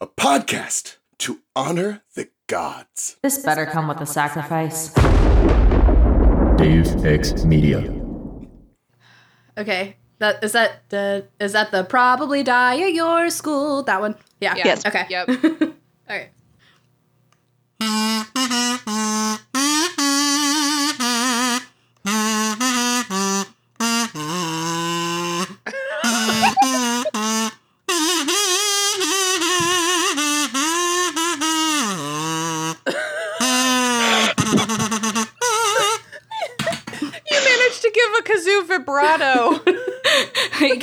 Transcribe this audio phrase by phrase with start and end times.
[0.00, 3.16] a podcast to honor the gods.
[3.22, 4.92] This better come with a sacrifice.
[6.56, 7.80] Deus Ex Media.
[9.56, 9.96] Okay.
[10.20, 13.82] That is that the is that the probably die at your school?
[13.84, 14.14] That one?
[14.40, 14.54] Yeah.
[14.56, 14.66] Yeah.
[14.66, 14.86] Yes.
[14.86, 15.06] Okay.
[15.08, 15.28] Yep.
[16.08, 16.30] All right.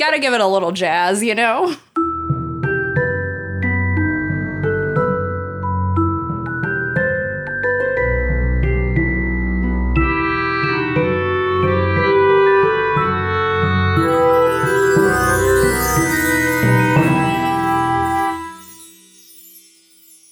[0.06, 1.74] You gotta give it a little jazz, you know?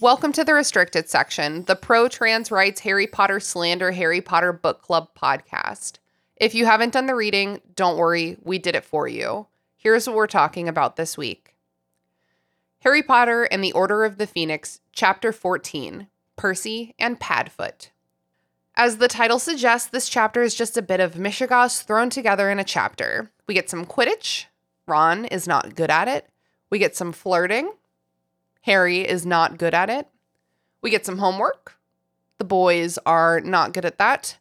[0.00, 4.82] Welcome to the restricted section, the pro trans rights Harry Potter slander Harry Potter book
[4.82, 5.94] club podcast.
[6.36, 9.48] If you haven't done the reading, don't worry, we did it for you.
[9.84, 11.54] Here's what we're talking about this week
[12.80, 17.90] Harry Potter and the Order of the Phoenix, Chapter 14 Percy and Padfoot.
[18.76, 22.58] As the title suggests, this chapter is just a bit of Mishigas thrown together in
[22.58, 23.30] a chapter.
[23.46, 24.46] We get some Quidditch.
[24.86, 26.30] Ron is not good at it.
[26.70, 27.70] We get some flirting.
[28.62, 30.08] Harry is not good at it.
[30.80, 31.76] We get some homework.
[32.38, 34.38] The boys are not good at that.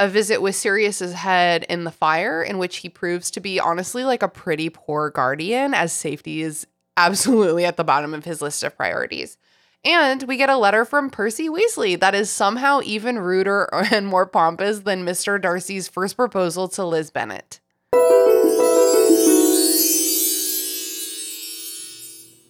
[0.00, 4.02] A visit with Sirius's head in the fire, in which he proves to be honestly
[4.02, 8.62] like a pretty poor guardian, as safety is absolutely at the bottom of his list
[8.62, 9.36] of priorities.
[9.84, 14.24] And we get a letter from Percy Weasley that is somehow even ruder and more
[14.24, 15.38] pompous than Mr.
[15.38, 17.60] Darcy's first proposal to Liz Bennet.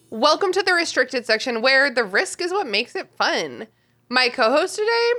[0.09, 3.67] Welcome to the restricted section where the risk is what makes it fun.
[4.07, 5.11] My co host today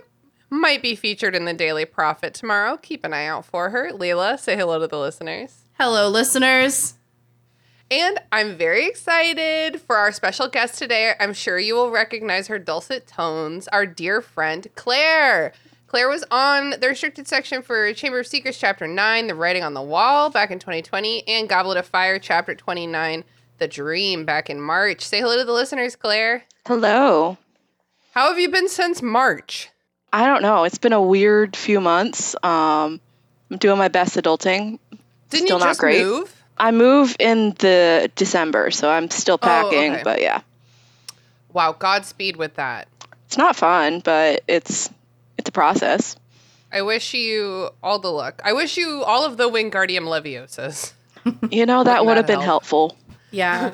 [0.52, 2.76] might be featured in the Daily Prophet tomorrow.
[2.76, 3.90] Keep an eye out for her.
[3.92, 5.62] Lelia, say hello to the listeners.
[5.78, 6.94] Hello, listeners.
[7.90, 11.14] And I'm very excited for our special guest today.
[11.18, 15.52] I'm sure you will recognize her dulcet tones, our dear friend Clare.
[15.86, 19.74] Clare was on the restricted section for Chamber of Secrets, Chapter 9, The Writing on
[19.74, 23.24] the Wall, back in 2020, and Goblet of Fire, Chapter 29,
[23.58, 25.02] The Dream, back in March.
[25.02, 26.44] Say hello to the listeners, Clare.
[26.66, 27.36] Hello.
[28.12, 29.70] How have you been since March?
[30.12, 30.64] I don't know.
[30.64, 32.34] It's been a weird few months.
[32.42, 33.00] Um,
[33.50, 34.78] I'm doing my best adulting.
[35.30, 36.02] Didn't Still you not just great.
[36.04, 36.34] move?
[36.58, 39.92] I move in the December, so I'm still packing.
[39.94, 40.02] okay.
[40.04, 40.42] But yeah,
[41.52, 42.88] Wow, Godspeed with that.
[43.26, 44.90] it's not fun, but it's
[45.38, 46.16] it's a process.
[46.70, 48.40] I wish you all the luck.
[48.44, 50.92] I wish you all of the Wingardium Leviosas.
[51.50, 52.64] You know that Wouldn't have been help?
[52.64, 52.96] helpful.
[53.30, 53.70] Yeah.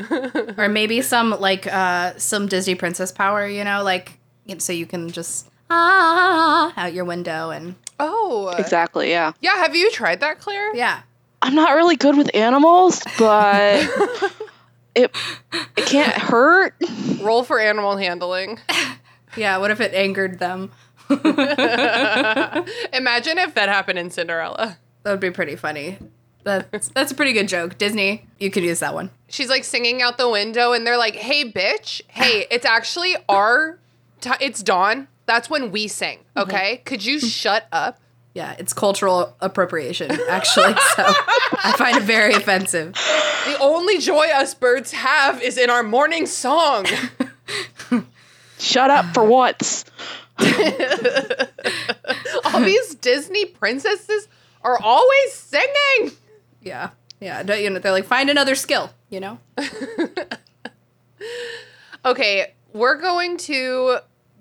[0.58, 4.18] or maybe some like uh some Disney princess power, you know, like
[4.58, 9.10] so you can just ah out your window and Oh, Exactly.
[9.10, 9.32] Yeah.
[9.40, 9.56] yeah.
[9.56, 10.74] Have you tried that, Clare?
[10.74, 11.00] yeah.
[11.42, 13.80] I'm not really good with animals, but
[14.94, 15.14] it
[15.76, 16.74] it can't hurt.
[17.20, 18.58] Roll for animal handling.
[19.36, 20.72] Yeah, what if it angered them?
[21.10, 21.28] Imagine
[23.38, 24.78] if that happened in Cinderella.
[25.02, 25.98] That would be pretty funny.
[26.44, 27.76] That's that's a pretty good joke.
[27.78, 29.10] Disney, you could use that one.
[29.28, 32.00] She's like singing out the window, and they're like, "Hey, bitch!
[32.08, 33.78] Hey, it's actually our.
[34.22, 35.08] T- it's dawn.
[35.28, 36.18] That's when we sing.
[36.18, 36.40] Mm-hmm.
[36.40, 36.76] Okay?
[36.78, 37.26] Could you mm-hmm.
[37.28, 38.00] shut up?"
[38.34, 40.74] Yeah, it's cultural appropriation, actually.
[40.96, 41.04] so
[41.64, 42.94] I find it very offensive.
[42.94, 46.86] The only joy us birds have is in our morning song.
[48.58, 49.84] Shut up for once.
[52.44, 54.28] All these Disney princesses
[54.62, 56.12] are always singing.
[56.62, 56.90] Yeah,
[57.20, 57.42] yeah.
[57.44, 58.90] don't- You know, they're like, find another skill.
[59.10, 59.38] You know.
[62.04, 63.98] Okay, we're going to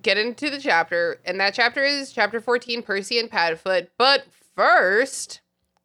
[0.07, 3.87] get into the chapter, and that chapter is chapter 14, Percy and Padfoot.
[3.97, 4.23] But
[4.55, 5.41] first,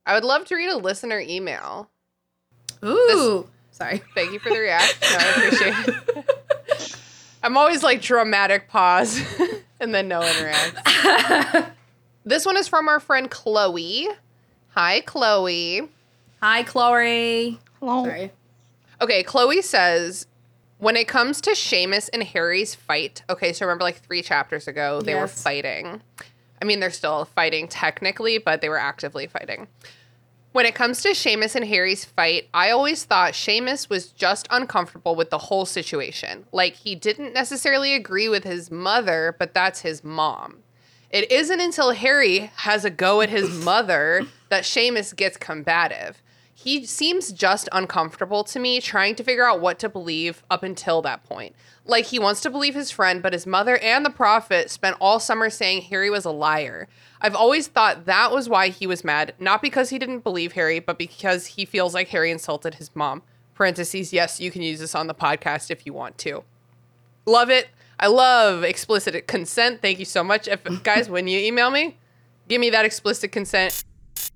[0.07, 1.91] I would love to read a listener email.
[2.85, 3.49] Ooh.
[3.73, 4.01] Sorry.
[4.15, 4.97] Thank you for the reaction.
[5.03, 6.97] I appreciate it.
[7.43, 9.21] I'm always like dramatic pause
[9.81, 11.71] and then no one reacts.
[12.25, 14.07] this one is from our friend Chloe.
[14.69, 15.89] Hi, Chloe.
[16.41, 17.59] Hi, Chloe.
[17.81, 18.05] Hello.
[18.05, 18.31] Sorry.
[19.01, 20.29] Okay, Chloe says
[20.83, 25.01] when it comes to Seamus and Harry's fight, okay, so remember like three chapters ago,
[25.01, 25.41] they were Yes.
[25.41, 26.03] fighting.
[26.61, 29.69] I mean, they're still fighting technically, but they were actively fighting.
[30.51, 35.15] When it comes to Seamus and Harry's fight, I always thought Seamus was just uncomfortable
[35.15, 36.47] with the whole situation.
[36.51, 40.59] Like, he didn't necessarily agree with his mother, but that's his mom.
[41.11, 46.22] It isn't until Harry has a go at his mother that Seamus gets combative.
[46.63, 51.03] He seems just uncomfortable to me trying to figure out what to believe up until
[51.03, 51.57] that point.
[51.85, 55.19] Like he wants to believe his friend, but his mother and the prophet spent all
[55.19, 56.87] summer saying Harry was a liar.
[57.21, 60.79] I've always thought that was why he was mad, not because he didn't believe Harry,
[60.79, 63.23] but because he feels like Harry insulted his mom.
[63.55, 66.45] Parentheses, yes, you can use this on the podcast if you want to.
[67.27, 67.71] Love it.
[67.99, 69.83] I love explicit consent.
[69.83, 70.47] Thank you so much.
[70.47, 71.97] If guys, when you email me,
[72.47, 73.83] give me that explicit consent.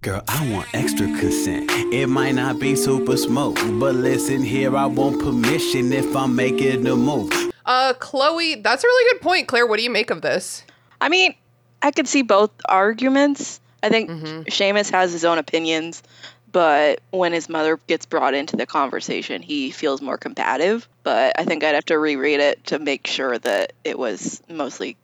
[0.03, 1.71] Girl, I want extra consent.
[1.93, 6.87] It might not be super smoke, but listen here, I want permission if I'm making
[6.87, 7.31] a move.
[7.65, 9.49] Uh, Chloe, that's a really good point.
[9.49, 10.65] Clare, what do you make of this?
[11.01, 11.35] I mean,
[11.83, 13.61] I could see both arguments.
[13.83, 14.43] I think Mm-hmm.
[14.43, 16.03] Seamus has his own opinions,
[16.51, 20.89] but when his mother gets brought into the conversation, he feels more combative.
[21.03, 24.97] But I think I'd have to reread it to make sure that it was mostly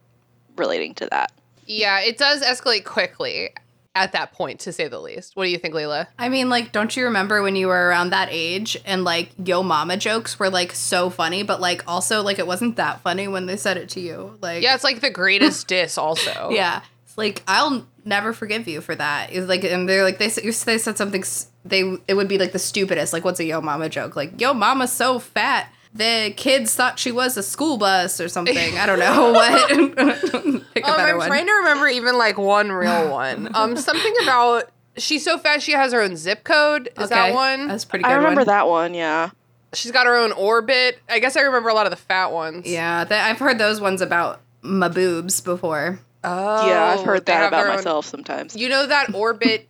[0.56, 1.32] relating to that.
[1.67, 3.50] Yeah, it does escalate quickly
[3.94, 5.36] at that point, to say the least.
[5.36, 6.08] What do you think, Lelia?
[6.18, 9.62] I mean, like, don't you remember when you were around that age and like yo
[9.62, 13.46] mama jokes were like so funny, but like also like it wasn't that funny when
[13.46, 14.38] they said it to you.
[14.40, 16.50] Like Yeah, it's like the greatest diss, also.
[16.50, 16.82] Yeah.
[17.04, 19.32] It's like I'll never forgive you for that.
[19.32, 21.24] It's like and they're like they they said something
[21.64, 23.12] they it would be like the stupidest.
[23.12, 24.16] Like what's a yo mama joke?
[24.16, 25.70] Like yo mama's so fat.
[25.94, 28.78] The kids thought she was a school bus or something.
[28.78, 29.68] I don't know what.
[30.74, 31.26] Pick a Um, better I'm one.
[31.28, 33.54] trying to remember even like one real one.
[33.54, 36.88] Um, something about she's so fat she has her own zip code.
[36.98, 37.68] Is that one?
[37.68, 38.10] That's a pretty good.
[38.10, 38.46] I remember one.
[38.46, 39.30] that one, yeah.
[39.74, 40.98] She's got her own orbit.
[41.10, 42.66] I guess I remember a lot of the fat ones.
[42.66, 45.98] Yeah, th- I've heard those ones about my boobs before.
[46.24, 48.54] Oh, yeah, I've heard that about their own- myself sometimes.
[48.56, 49.68] You know that orbit?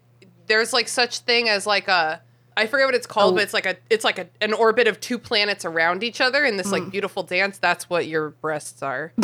[0.48, 2.20] there's like such thing as like a
[2.56, 3.36] I forget what it's called, Oh.
[3.36, 6.44] but it's like a it's like a, an orbit of two planets around each other
[6.44, 6.90] in this like mm.
[6.90, 7.58] beautiful dance.
[7.58, 9.12] That's what your breasts are.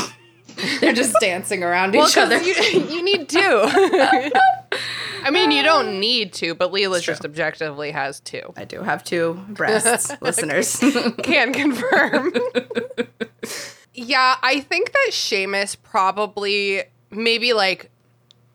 [0.81, 2.39] They're just dancing around Well, each other.
[2.43, 2.55] you,
[2.91, 3.39] you need two.
[5.23, 8.53] I mean, you don't need to, but Lelia just objectively has two.
[8.57, 10.77] I do have two breasts, listeners.
[11.23, 12.33] Can confirm.
[13.95, 17.91] yeah, I think that Seamus probably maybe like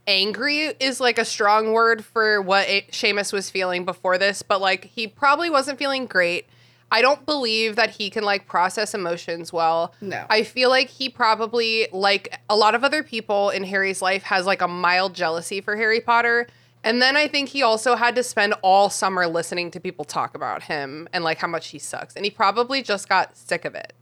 [0.07, 4.61] angry is like a strong word for what it, Seamus was feeling before this, but
[4.61, 6.45] like he probably wasn't feeling great.
[6.91, 9.95] I don't believe that he can like process emotions well.
[9.99, 10.25] No.
[10.29, 14.45] I feel like he probably like a lot of other people in Harry's life has
[14.45, 16.47] like a mild jealousy for Harry Potter.
[16.83, 20.35] And then I think he also had to spend all summer listening to people talk
[20.35, 22.13] about him and like how much he sucks.
[22.15, 23.93] And he probably just got sick of it.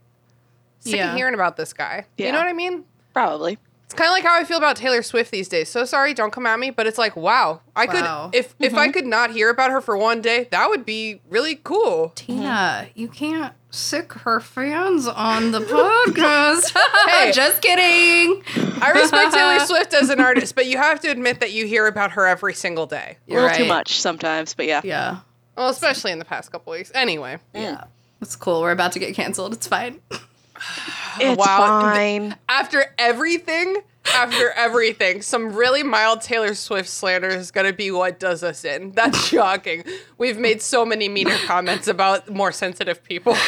[0.80, 1.12] Sick Yeah.
[1.12, 2.06] of hearing about this guy.
[2.18, 2.84] You know what I mean?
[3.14, 3.56] Probably.
[3.92, 5.68] It's kind of like how I feel about Taylor Swift these days.
[5.68, 8.30] So sorry, don't come at me, but it's like, wow, I Wow.
[8.30, 8.92] could if if I mm-hmm.
[8.92, 12.10] could not hear about her for one day, that would be really cool.
[12.14, 16.74] Tina, you can't sick her fans on the podcast.
[17.10, 17.32] Hey.
[17.32, 18.42] just kidding.
[18.80, 21.86] I respect Taylor Swift as an artist, but you have to admit that you hear
[21.86, 23.18] about her every single day.
[23.28, 24.80] A You're little too much sometimes, but yeah.
[24.84, 25.18] Yeah.
[25.54, 26.90] Well, especially in the past couple weeks.
[26.94, 27.84] Anyway, Yeah.
[28.22, 28.62] It's cool.
[28.62, 29.52] We're about to get canceled.
[29.52, 30.00] It's fine.
[31.20, 31.80] It's Wow.
[31.92, 32.36] fine.
[32.48, 33.76] after everything,
[34.14, 38.64] after everything, some really mild Taylor Swift slander is going to be what does us
[38.64, 38.92] in.
[38.92, 39.84] That's shocking.
[40.18, 43.34] We've made so many meaner comments about more sensitive people.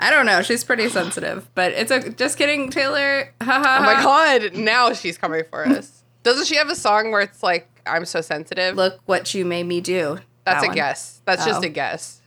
[0.00, 0.42] I don't know.
[0.42, 3.32] She's pretty sensitive, but it's a just kidding, Taylor.
[3.42, 3.76] Ha ha.
[3.80, 6.02] Oh my god, now she's coming for us.
[6.22, 8.76] Doesn't she have a song where it's like, I'm so sensitive?
[8.76, 10.18] Look what you made me do.
[10.44, 10.74] That's That a one.
[10.74, 11.20] guess.
[11.26, 11.66] That's just Oh.
[11.66, 12.20] a guess.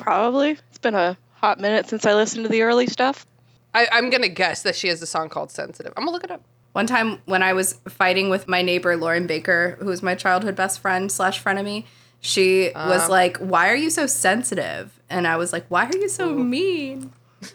[0.00, 0.52] Probably.
[0.68, 3.24] It's been a hot minute since I listened to the early stuff.
[3.76, 5.92] I, I'm to guess that she has a song called Sensitive.
[5.96, 6.42] I'm to look it up.
[6.72, 10.56] One time when I was fighting with my neighbor Lauren Baker, who was my childhood
[10.56, 11.84] best friend slash frenemy,
[12.20, 13.12] she was uh-huh.
[13.12, 17.12] like, "Why are you so sensitive?" And I was like, "Why are you so mean?"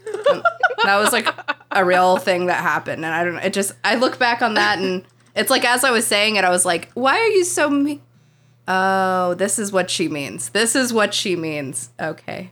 [0.84, 1.28] That was like
[1.70, 3.42] a real thing that happened, and I don't know.
[3.42, 5.04] It just I look back on that, and
[5.36, 8.01] it's like as I was saying it, I was like, "Why are you so mean?"
[8.68, 10.50] Oh, this is what she means.
[10.50, 11.92] This is what she means.
[12.00, 12.51] Okay,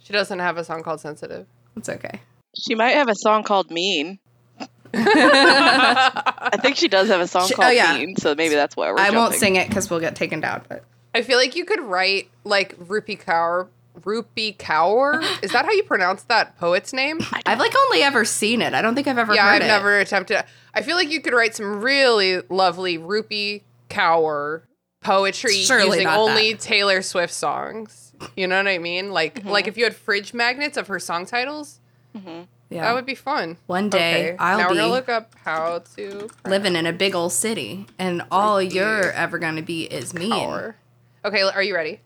[0.00, 1.46] She doesn't have a song called Sensitive.
[1.76, 2.20] it's okay.
[2.56, 4.18] She might have a song called Mean.
[4.94, 7.98] I think she does have a song She- called oh, yeah.
[7.98, 9.38] Mean, so maybe that's why we're I won't jumping.
[9.40, 10.62] sing it because we'll get taken down.
[10.68, 13.68] But I feel like you could write like Rupi Kaur.
[14.00, 15.22] Rupi Kaur?
[15.42, 17.18] Is that how you pronounce that poet's name?
[17.46, 18.72] I've like only ever seen it.
[18.72, 19.66] I don't think I've ever yeah, heard I've it.
[19.66, 20.44] never attempted.
[20.72, 24.62] I feel like you could write some really lovely Rupi Kaur
[25.00, 28.12] poetry Surely using not only Taylor Swift songs.
[28.36, 29.10] You know what I mean?
[29.12, 29.48] Like Mm-hmm.
[29.48, 31.80] like if you had fridge magnets of her song titles,
[32.14, 32.82] Yeah.
[32.82, 33.56] that would be fun.
[33.66, 37.32] One day, I'll now we're gonna look up how to living in a big old
[37.32, 40.30] city, and all you're ever gonna be is me.
[40.30, 40.76] power.
[41.24, 42.00] Okay, are you ready?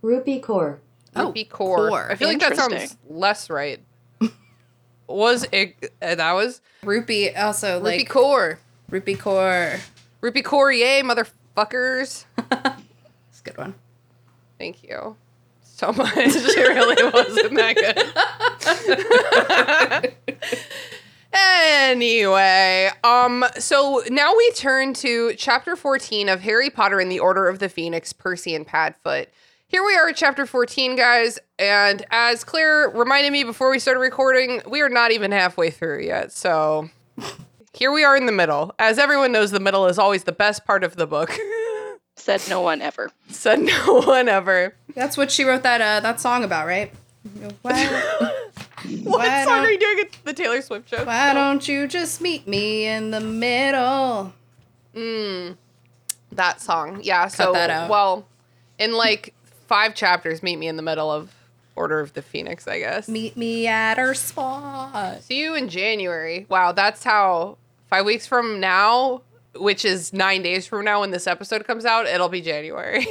[0.00, 0.80] Rupee Core.
[1.16, 1.90] Oh, Rupi Kaur.
[1.90, 2.10] Kaur.
[2.10, 3.80] I feel like that sounds less right.
[5.06, 5.76] was it?
[6.02, 8.58] Uh, that was Rupee also Rupi like Kaur.
[8.90, 9.80] Rupee core.
[10.20, 12.24] Rupi Kaur, yay, motherfuckers.
[13.30, 13.74] It's a good one.
[14.58, 15.16] Thank you
[15.74, 16.14] so much.
[16.16, 17.74] It really wasn't that
[20.04, 20.14] good.
[21.32, 27.48] anyway, um, so now we turn to chapter 14 of Harry Potter and the Order
[27.48, 29.26] of the Phoenix, Percy and Padfoot.
[29.66, 34.00] Here we are at chapter 14, guys, and as Clare reminded me before we started
[34.00, 36.88] recording, we are not even halfway through yet, so
[37.72, 38.72] here we are in the middle.
[38.78, 41.36] As everyone knows, the middle is always the best part of the book.
[42.24, 43.10] Said no one ever.
[43.28, 44.74] Said no one ever.
[44.94, 46.90] That's what she wrote that uh, that song about, right?
[47.62, 47.84] Why,
[49.02, 51.04] What Why song don't- are you doing at the Taylor Swift show?
[51.04, 54.32] why don't you just meet me in the middle?
[56.32, 57.00] That song.
[57.02, 57.28] Yeah.
[57.28, 57.90] so, that out.
[57.90, 58.26] well,
[58.78, 59.34] in like
[59.66, 61.30] five chapters, meet me in the middle of
[61.76, 63.08] Order of the Phoenix, I guess.
[63.08, 65.22] Meet me at our spot.
[65.22, 66.46] See you in January.
[66.48, 67.58] Wow, that's how
[67.90, 69.22] five weeks from now,
[69.56, 73.06] which is nine days from now when this episode comes out, it'll be January.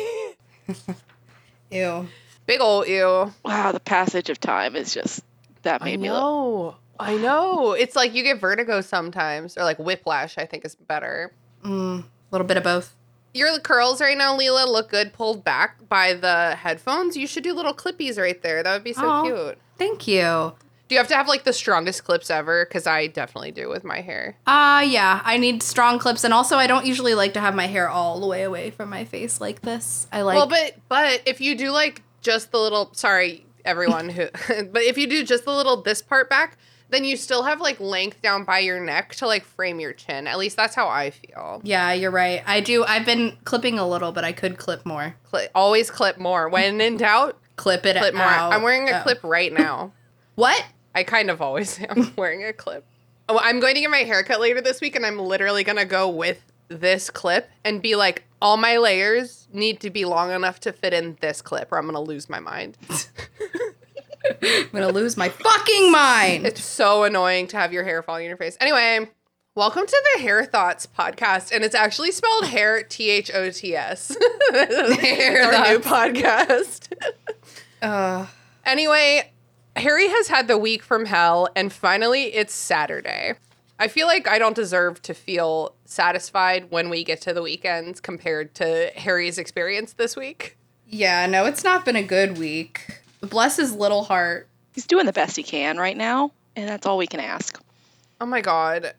[1.71, 2.07] Ew.
[2.45, 3.33] Big ol' ew.
[3.43, 5.21] Wow, the passage of time is just
[5.63, 6.19] that I made me look.
[6.19, 6.75] know.
[6.99, 7.71] I know.
[7.71, 11.33] It's like you get vertigo sometimes, or like whiplash, I think is better.
[11.63, 12.93] A little bit of both.
[13.33, 17.17] Your curls right now, Lelia, look good pulled back by the headphones.
[17.17, 18.61] You should do little clippies right there.
[18.61, 19.23] That would be so Aw.
[19.23, 19.57] cute.
[19.77, 20.53] Thank you.
[20.89, 22.65] Do you have to have like the strongest clips ever?
[22.65, 24.37] Because I definitely do with my hair.
[24.45, 27.67] Uh yeah, I need strong clips and also I don't usually like to have my
[27.67, 30.07] hair all the way away from my face like this.
[30.11, 34.27] I like well, but but if you do like just the little sorry everyone who
[34.71, 36.57] but if you do just the little this part back,
[36.89, 40.27] then you still have like length down by your neck to like frame your chin.
[40.27, 41.61] At least that's how I feel.
[41.63, 42.43] Yeah, you're right.
[42.45, 45.15] I do I've been clipping a little, but I could clip more.
[45.23, 46.49] Cli always clip more.
[46.49, 48.25] When in doubt, Clip it clip more.
[48.25, 49.03] I'm wearing a Oh.
[49.03, 49.91] clip right now.
[50.35, 50.65] What?
[50.95, 52.85] I kind of always am wearing a clip.
[53.29, 55.85] Oh, I'm going to get my haircut later this week, and I'm literally going to
[55.85, 60.59] go with this clip and be like, all my layers need to be long enough
[60.61, 62.77] to fit in this clip, or I'm going to lose my mind.
[64.41, 66.45] I'm gonna lose my fucking mind.
[66.45, 68.57] It's so annoying to have your hair fall in your face.
[68.61, 69.09] Anyway,
[69.53, 73.75] welcome to the Hair Thoughts podcast, and it's actually spelled hair T H O T
[73.75, 74.15] S.
[74.53, 76.93] Hair Our new podcast.
[77.81, 78.27] Uh,
[78.65, 79.29] Anyway,
[79.75, 83.33] Harry has had the week from hell, and finally it's Saturday.
[83.79, 87.99] I feel like I don't deserve to feel satisfied when we get to the weekends
[87.99, 90.57] compared to Harry's experience this week.
[90.87, 93.01] yeah, no, it's not been a good week.
[93.21, 94.47] Bless his little heart.
[94.73, 97.59] He's doing the best he can right now, and that's all we can ask.
[98.21, 98.93] Oh my god.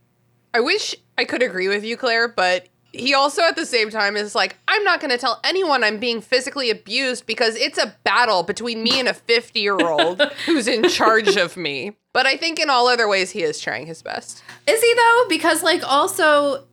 [0.52, 4.16] I wish I could agree with you, Clare, but he also at the same time
[4.16, 7.94] is like, I'm not going to tell anyone I'm being physically abused because it's a
[8.04, 11.96] battle between me and a 50 year old who's in charge of me.
[12.12, 14.42] But I think in all other ways, he is trying his best.
[14.66, 15.24] Is he though?
[15.28, 16.64] Because like also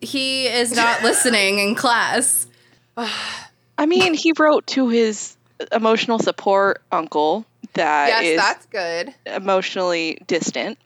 [0.00, 2.46] he is not listening in class.
[2.96, 5.36] I mean, he wrote to his
[5.72, 9.14] emotional support uncle that yes, is that's good.
[9.26, 10.78] emotionally distant.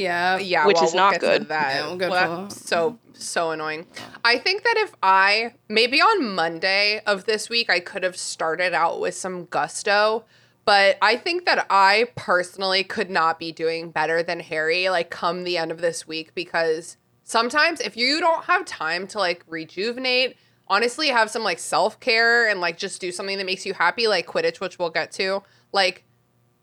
[0.00, 0.38] Yeah.
[0.38, 1.48] Yeah, Which well, is we'll not good.
[1.48, 1.74] that.
[1.74, 3.86] Yeah, we'll Well, to so so annoying.
[4.24, 8.72] I think that if I maybe on Monday of this week I could have started
[8.72, 10.24] out with some gusto,
[10.64, 15.44] but I think that I personally could not be doing better than Harry like come
[15.44, 20.36] the end of this week because sometimes if you don't have time to like rejuvenate,
[20.68, 24.26] honestly have some like self-care and like just do something that makes you happy like
[24.26, 25.42] Quidditch, which we'll get to,
[25.72, 26.04] like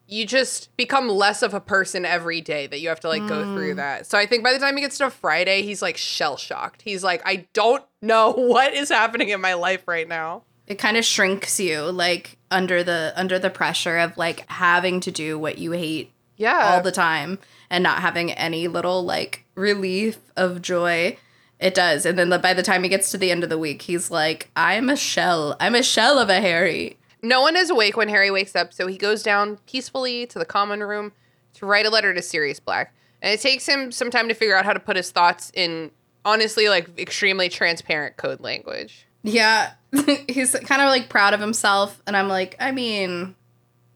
[0.08, 3.44] you just become less of a person every day that you have to like go
[3.54, 3.78] through mm.
[3.78, 4.06] that.
[4.08, 6.82] So I think by the time he gets to Friday, he's like shell shocked.
[6.82, 10.44] He's like, I don't know what is happening in my life right now.
[10.66, 15.12] It kind of shrinks you like under the under the pressure of like having to
[15.12, 16.74] do what you hate Yeah.
[16.74, 21.18] all the time and not having any little like relief of joy.
[21.60, 22.06] It does.
[22.06, 24.12] And then the, by the time he gets to the end of the week, he's
[24.12, 25.56] like, I'm a shell.
[25.60, 26.98] I'm a shell of a Harry.
[27.28, 30.46] No one is awake when Harry wakes up, so he goes down peacefully to the
[30.46, 31.12] common room
[31.56, 32.96] to write a letter to Sirius Black.
[33.22, 35.92] And it takes him some time to figure out how to put his thoughts in
[36.24, 39.06] honestly like extremely transparent code language.
[39.24, 39.74] Yeah.
[40.30, 42.02] he's kind of like proud of himself.
[42.08, 43.36] And I'm like, I mean,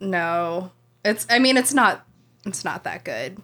[0.02, 0.72] no.
[1.06, 2.06] It's, I mean, it's not,
[2.46, 3.38] it's not that good.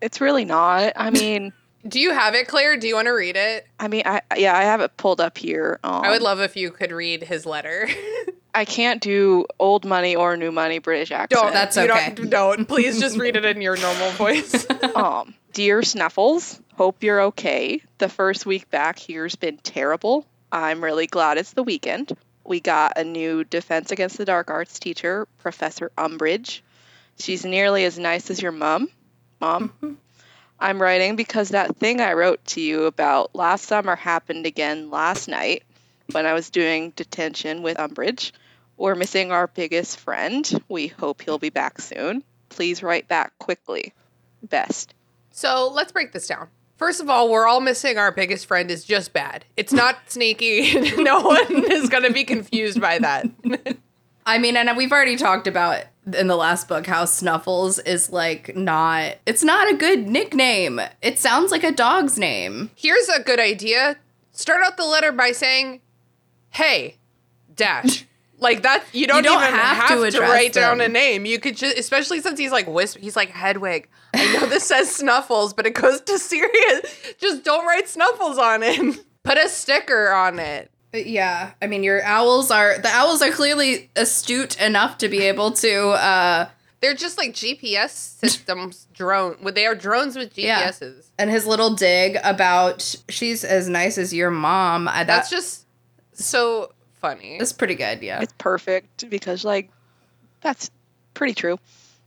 [0.00, 0.94] It's really not.
[0.96, 1.52] I mean,
[1.86, 2.76] Do you have it, Clare?
[2.76, 3.66] Do you want to read it?
[3.78, 5.78] I mean, I yeah, I have it pulled up here.
[5.84, 7.88] Um, I would love if you could read his letter.
[8.56, 11.42] I can't do old money or new money British accent.
[11.42, 11.52] Don't.
[11.52, 12.14] That's you okay.
[12.14, 12.64] Don't, don't.
[12.66, 14.66] Please just read it in your normal voice.
[14.94, 17.82] um, dear Snuffles, hope you're okay.
[17.98, 20.24] The first week back here's been terrible.
[20.50, 22.16] I'm really glad it's the weekend.
[22.44, 26.62] We got a new Defense Against the Dark Arts teacher, Professor Umbridge.
[27.18, 28.88] She's nearly as nice as your mom.
[29.38, 29.98] Mom.
[30.58, 35.28] I'm writing because that thing I wrote to you about last summer happened again last
[35.28, 35.62] night
[36.12, 38.32] when I was doing detention with Umbridge.
[38.76, 40.48] We're missing our biggest friend.
[40.68, 42.22] We hope he'll be back soon.
[42.48, 43.94] Please write back quickly.
[44.42, 44.94] Best.
[45.30, 46.48] So let's break this down.
[46.76, 49.44] First of all, we're all missing our biggest friend is just bad.
[49.56, 50.78] It's not sneaky.
[51.02, 53.26] no one is going to be confused by that.
[54.26, 58.56] I mean, and we've already talked about in the last book how Snuffles is like
[58.56, 60.80] not, it's not a good nickname.
[61.00, 62.70] It sounds like a dog's name.
[62.74, 63.96] Here's a good idea.
[64.32, 65.80] Start out the letter by saying,
[66.50, 66.96] "Hey,
[67.54, 68.05] dash."
[68.38, 71.24] Like that, you don't, don't even have have, to to, write down a name.
[71.24, 73.88] You could just, especially since he's like whisper, he's like Hedwig.
[74.14, 77.14] I know this says Snuffles, but it goes to Sirius.
[77.18, 79.04] Just don't write Snuffles on it.
[79.22, 80.70] Put a sticker on it.
[80.92, 85.50] Yeah, I mean, your owls are, the owls are clearly astute enough to be able
[85.52, 86.48] to, uh,
[86.80, 89.36] They're just like GPS systems, drone.
[89.42, 90.68] Well, they are drones with Yeah.
[90.68, 91.10] GPSs.
[91.18, 94.88] and his little dig about she's as nice as your mom.
[94.88, 95.66] I, That's just
[96.12, 96.72] so
[97.14, 97.38] funny.
[97.38, 98.02] that's pretty good.
[98.02, 98.20] Yeah.
[98.20, 99.70] It's perfect because, like,
[100.40, 100.70] that's
[101.14, 101.58] pretty true.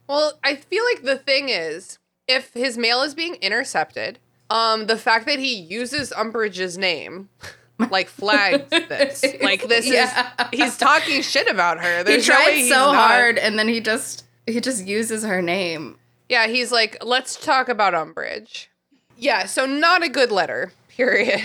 [0.07, 4.97] Well, I feel like the thing is, if his mail is being intercepted, um, the
[4.97, 7.29] fact that he uses Umbridge's name,
[7.91, 9.23] like flags this.
[9.41, 10.31] Like this Yeah.
[10.51, 11.97] is he's talking shit about her.
[11.99, 12.95] He There's no way tried he's so not.
[13.09, 15.97] hard, and then he just he just uses her name.
[16.27, 18.67] Yeah, he's like, let's talk about Umbridge.
[19.17, 20.71] Yeah, so not a good letter.
[20.89, 21.41] Period.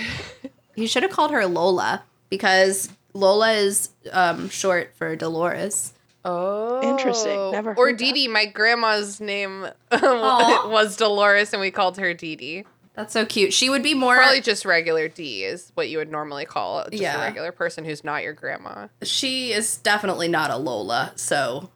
[0.75, 5.93] He should have called her Lola because Lola is um, short for Dolores.
[6.23, 7.51] Oh, Interesting.
[7.51, 8.11] Never Or heard Dee.
[8.11, 8.27] Dee.
[8.27, 12.65] My grandma's name was Dolores, and we called her Dee Dee.
[12.95, 13.53] That's so cute.
[13.53, 14.15] She would be more.
[14.15, 17.17] Probably just regular D is what you would normally call just Yeah.
[17.17, 18.87] a regular person who's not your grandma.
[19.03, 21.11] she is definitely not a Lola.
[21.15, 21.69] So,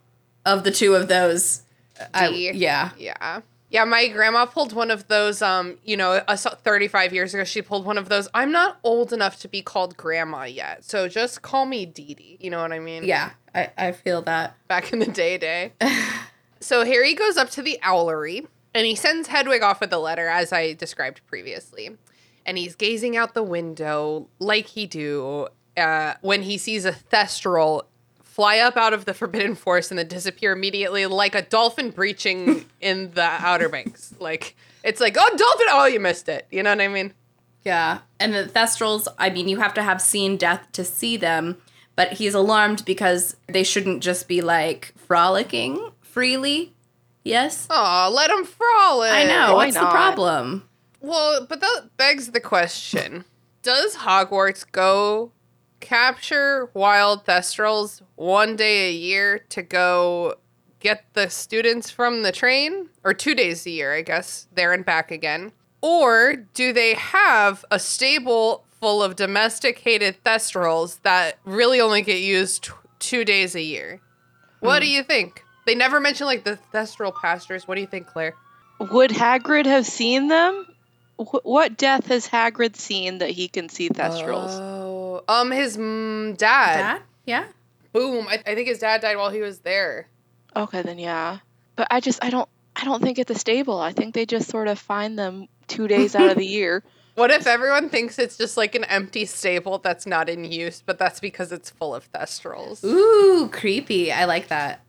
[0.46, 1.62] of the two of those,
[2.14, 2.50] I, D.
[2.54, 3.40] yeah, Yeah.
[3.70, 7.44] Yeah, my grandma pulled one of those, um, you know, uh, so- 35 years ago,
[7.44, 8.28] she pulled one of those.
[8.34, 12.36] I'm not old enough to be called grandma yet, so just call me Dee Dee.
[12.40, 13.04] You know what I mean?
[13.04, 14.56] yeah, I, I feel that.
[14.68, 15.72] Back in the day, day.
[16.60, 20.28] so Harry goes up to the owlery and he sends Hedwig off with a letter,
[20.28, 21.96] as I described previously.
[22.44, 27.82] And he's gazing out the window like he do uh, when he sees a thestral
[28.40, 32.64] fly up out of the Forbidden Forest and then disappear immediately, like a dolphin breaching
[32.80, 34.14] in the Outer Banks.
[34.18, 35.66] Like it's like, oh, dolphin!
[35.68, 36.46] Oh, you missed it.
[36.50, 37.12] You know what I mean?
[37.64, 37.98] Yeah.
[38.18, 41.58] And the Thestrals, I mean, you have to have seen death to see them,
[41.96, 46.72] but he's alarmed because they shouldn't just be like frolicking freely.
[47.22, 47.66] Yes?
[47.68, 49.12] Oh, let them frolic.
[49.12, 49.56] I know.
[49.56, 50.66] why What's the problem?
[51.02, 53.26] Well, but that begs the question:
[53.62, 55.32] Does Hogwarts go
[55.80, 60.36] capture wild thestrals one day a year to go
[60.80, 64.84] get the students from the train, or two days a year, I guess, there and
[64.84, 65.52] back again?
[65.82, 72.64] Or do they have a stable full of domesticated thestrals that really only get used
[72.64, 74.00] t- two days a year?
[74.60, 74.92] What do hmm.
[74.92, 75.44] you think?
[75.66, 77.68] They never mention like the thestral pastures.
[77.68, 78.34] What do you think, Clare?
[78.78, 80.66] Would Hagrid have seen them?
[81.20, 84.50] Wh- what death has Hagrid seen that he can see Thestrals?
[84.50, 86.80] Oh, um, his mm, dad.
[86.80, 87.02] That?
[87.26, 87.44] Yeah.
[87.92, 88.26] Boom.
[88.28, 90.08] I, I think his dad died while he was there.
[90.56, 91.38] okay, then yeah.
[91.76, 93.78] But I just I don't I don't think it's a stable.
[93.78, 96.82] I think they just sort of find them two days out of the year.
[97.16, 100.98] What if everyone thinks it's just like an empty stable that's not in use, but
[100.98, 102.82] that's because it's full of thestrals?
[102.84, 104.10] Ooh, creepy.
[104.10, 104.80] I like that.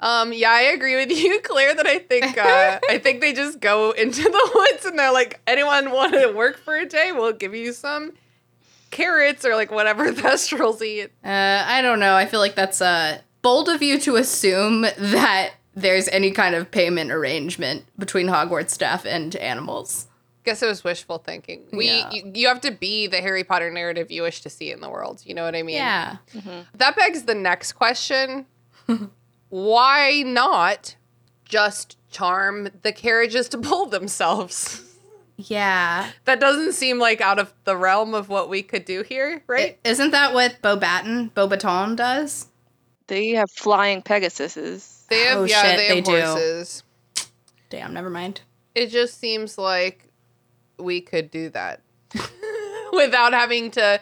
[0.00, 1.74] Um, yeah, I agree with you, Clare.
[1.74, 5.40] That I think uh, I think they just go into the woods and they're like,
[5.46, 7.12] anyone want to work for a day?
[7.12, 8.12] We'll give you some
[8.90, 11.10] carrots or like whatever thestrals eat.
[11.24, 12.14] Uh, I don't know.
[12.16, 16.70] I feel like that's uh, bold of you to assume that there's any kind of
[16.70, 20.08] payment arrangement between Hogwarts staff and animals.
[20.44, 21.66] Guess it was wishful thinking.
[21.70, 22.10] We Yeah.
[22.10, 24.88] you, you have to be the Harry Potter narrative you wish to see in the
[24.88, 25.22] world.
[25.24, 25.76] You know what I mean?
[25.76, 26.16] Yeah.
[26.74, 28.46] That begs the next question.
[29.50, 30.96] Why not
[31.44, 34.84] just charm the carriages to pull themselves?
[35.36, 36.10] Yeah.
[36.26, 39.78] That doesn't seem like out of the realm of what we could do here, right?
[39.84, 42.48] I- Isn't that what Beauxbaton, Beauxbaton does?
[43.06, 45.06] They have flying Pegasuses.
[45.08, 46.20] they have oh, yeah, shit, they have they do.
[46.20, 46.82] horses.
[47.70, 48.42] Damn, never mind.
[48.74, 50.04] It just seems like
[50.78, 51.80] we could do that
[52.92, 54.00] without having to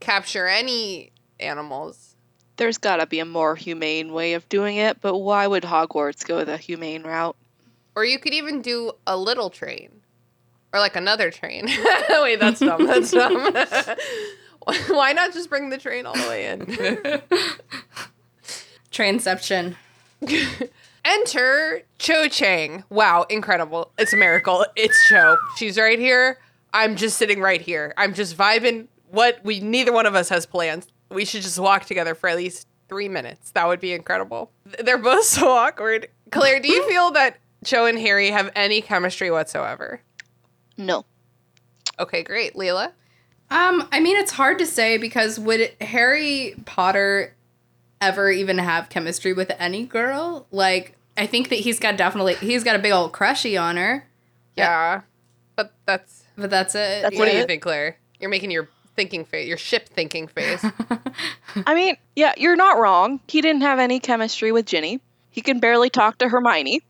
[0.00, 2.13] capture any animals.
[2.56, 6.24] There's got to be a more humane way of doing it, but why would Hogwarts
[6.24, 7.36] go the humane route?
[7.96, 9.90] Or you could even do a little train.
[10.72, 11.66] Or like another train.
[12.10, 12.86] Wait, that's dumb.
[12.86, 13.54] That's dumb.
[14.88, 16.60] Why not just bring the train all the way in?
[18.90, 19.76] Trainception.
[21.04, 22.84] Enter Cho Chang.
[22.88, 23.92] Wow, incredible.
[23.98, 24.64] It's a miracle.
[24.74, 25.36] It's Cho.
[25.56, 26.38] She's right here.
[26.72, 27.92] I'm just sitting right here.
[27.96, 28.88] I'm just vibing.
[29.10, 30.86] What we neither one of us has plans.
[31.14, 33.50] We should just walk together for at least three minutes.
[33.52, 34.50] That would be incredible.
[34.82, 36.08] They're both so awkward.
[36.30, 40.00] Clare, do you feel that Cho and Harry have any chemistry whatsoever?
[40.76, 41.04] No.
[41.98, 42.56] Okay, great.
[42.56, 42.92] Lelia?
[43.50, 47.34] Um, I mean, it's hard to say because would Harry Potter
[48.00, 50.46] ever even have chemistry with any girl?
[50.50, 54.06] Like, I think that he's got definitely he's got a big old crushy on her,
[54.56, 55.02] Yeah.
[55.56, 57.02] But that's but that's it.
[57.02, 57.96] That's what do you think, Clare?
[58.18, 60.64] You're making your thinking face, your ship thinking face.
[61.66, 63.20] I mean, yeah, you're not wrong.
[63.28, 65.00] He didn't have any chemistry with Ginny.
[65.30, 66.80] He can barely talk to Hermione.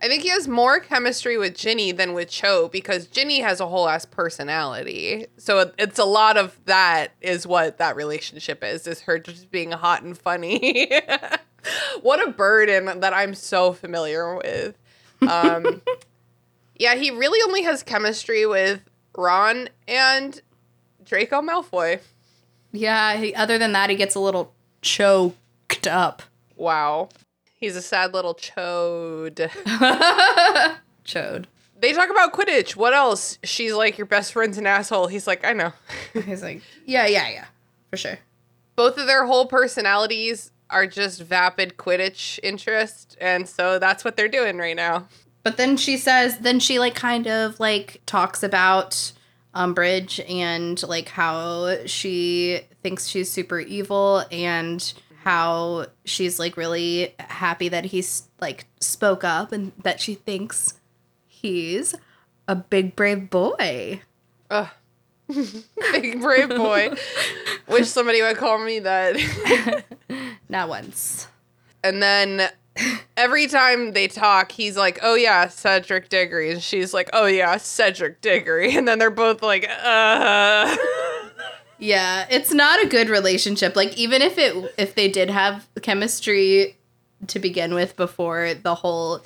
[0.00, 3.66] I think he has more chemistry with Ginny than with Cho because Ginny has a
[3.66, 5.26] whole ass personality.
[5.38, 9.72] So it's a lot of that is what that relationship is, is her just being
[9.72, 10.92] hot and funny.
[12.02, 14.78] what a burden that I'm so familiar with.
[15.22, 15.82] Um,
[16.76, 18.82] yeah, he really only has chemistry with
[19.16, 20.40] Ron and
[21.08, 22.00] Draco Malfoy.
[22.72, 23.16] Yeah.
[23.16, 26.22] He, other than that, he gets a little choked up.
[26.56, 27.08] Wow.
[27.54, 29.50] He's a sad little chode.
[31.04, 31.46] Chode.
[31.80, 32.76] They talk about Quidditch.
[32.76, 33.38] What else?
[33.42, 35.06] She's like, your best friend's an asshole.
[35.06, 35.72] He's like, I know.
[36.12, 37.44] He's like, yeah, yeah, yeah,
[37.90, 38.18] for sure.
[38.76, 43.16] Both of their whole personalities are just vapid Quidditch interest.
[43.20, 45.08] And so that's what they're doing right now.
[45.42, 49.12] But then she says, then she like kind of like talks about
[49.54, 54.92] Umbridge and like how she thinks she's super evil and
[55.24, 60.74] how she's like really happy that he's like spoke up and that she thinks
[61.26, 61.94] he's
[62.46, 64.02] a big brave boy.
[64.50, 64.68] Ugh.
[65.92, 66.90] Big brave boy.
[67.68, 69.84] Wish somebody would call me that.
[70.48, 71.28] Not once.
[71.84, 72.48] And then
[73.16, 76.52] every time they talk, he's like, oh yeah, Cedric Diggory.
[76.52, 78.76] And she's like, oh yeah, Cedric Diggory.
[78.76, 80.76] And then they're both like, uh.
[81.78, 83.76] Yeah, it's not a good relationship.
[83.76, 86.76] Like even if it if they did have chemistry
[87.28, 89.22] to begin with before the whole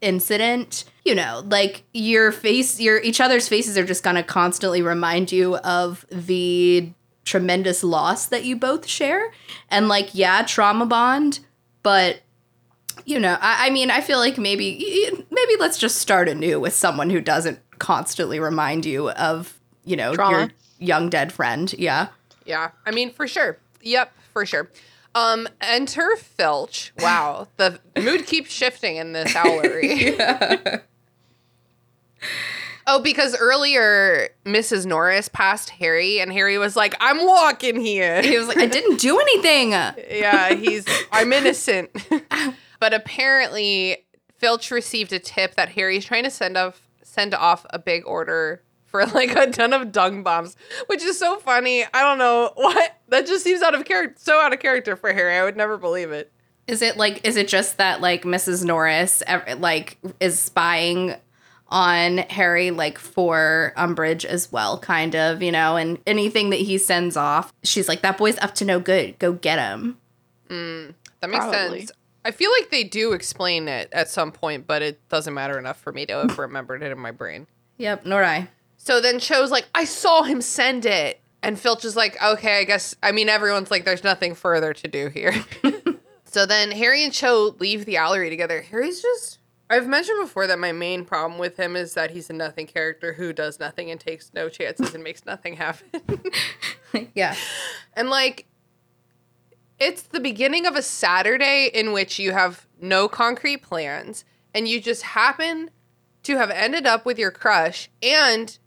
[0.00, 4.80] incident, you know, like your face your each other's faces are just going to constantly
[4.80, 6.90] remind you of the
[7.24, 9.32] tremendous loss that you both share.
[9.68, 11.40] And like yeah, trauma bond,
[11.82, 12.20] but
[13.04, 14.78] you know, I, I mean, I feel like maybe
[15.30, 20.14] maybe let's just start anew with someone who doesn't constantly remind you of, you know,
[20.14, 20.38] Trauma.
[20.38, 21.72] your young dead friend.
[21.78, 22.08] Yeah.
[22.44, 23.58] Yeah, I mean for sure.
[23.82, 24.70] Yep, for sure.
[25.14, 26.92] Um, enter Filch.
[26.98, 30.18] Wow, the mood keeps shifting in this owlery.
[32.86, 34.86] oh, because earlier Mrs.
[34.86, 39.00] Norris passed Harry, and Harry was like, "I'm walking here." He was like, I didn't
[39.00, 39.70] do anything.
[39.70, 41.90] yeah, he's I'm innocent.
[42.82, 44.04] but apparently
[44.38, 48.60] Filch received a tip that Harry's trying to send off send off a big order
[48.86, 51.84] for like a ton of dung bombs, which is so funny.
[51.94, 55.12] I don't know what that just seems out of character, so out of character for
[55.12, 55.38] Harry.
[55.38, 56.32] I would never believe it.
[56.66, 58.64] Is it like, is it just that like Mrs.
[58.64, 59.22] Norris
[59.58, 61.14] like is spying
[61.68, 66.78] on Harry like for Umbridge as well, kind of, you know, and anything that he
[66.78, 69.20] sends off, she's like, that boy's up to no good.
[69.20, 69.98] Go get him.
[70.48, 71.78] Mm, that makes Probably.
[71.86, 71.92] sense.
[72.24, 75.78] I feel like they do explain it at some point, but it doesn't matter enough
[75.80, 77.46] for me to have remembered it in my brain.
[77.78, 78.48] Yep, nor I.
[78.76, 81.20] So then Cho's like, I saw him send it.
[81.42, 84.88] And Filch is like, okay, I guess, I mean, everyone's like, there's nothing further to
[84.88, 85.34] do here.
[86.24, 88.62] so then Harry and Cho leave the Owlery together.
[88.62, 92.32] Harry's just, I've mentioned before that my main problem with him is that he's a
[92.32, 95.90] nothing character who does nothing and takes no chances and makes nothing happen.
[97.14, 97.34] yeah.
[97.94, 98.46] and like,
[99.82, 104.80] it's the beginning of a Saturday in which you have no concrete plans and you
[104.80, 105.70] just happen
[106.22, 108.58] to have ended up with your crush and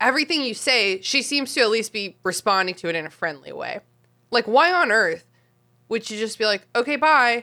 [0.00, 3.52] everything you say, she seems to at least be responding to it in a friendly
[3.52, 3.80] way.
[4.30, 5.26] Like, why on earth
[5.88, 7.42] would you just be like, okay, bye?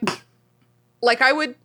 [1.02, 1.56] like, I would.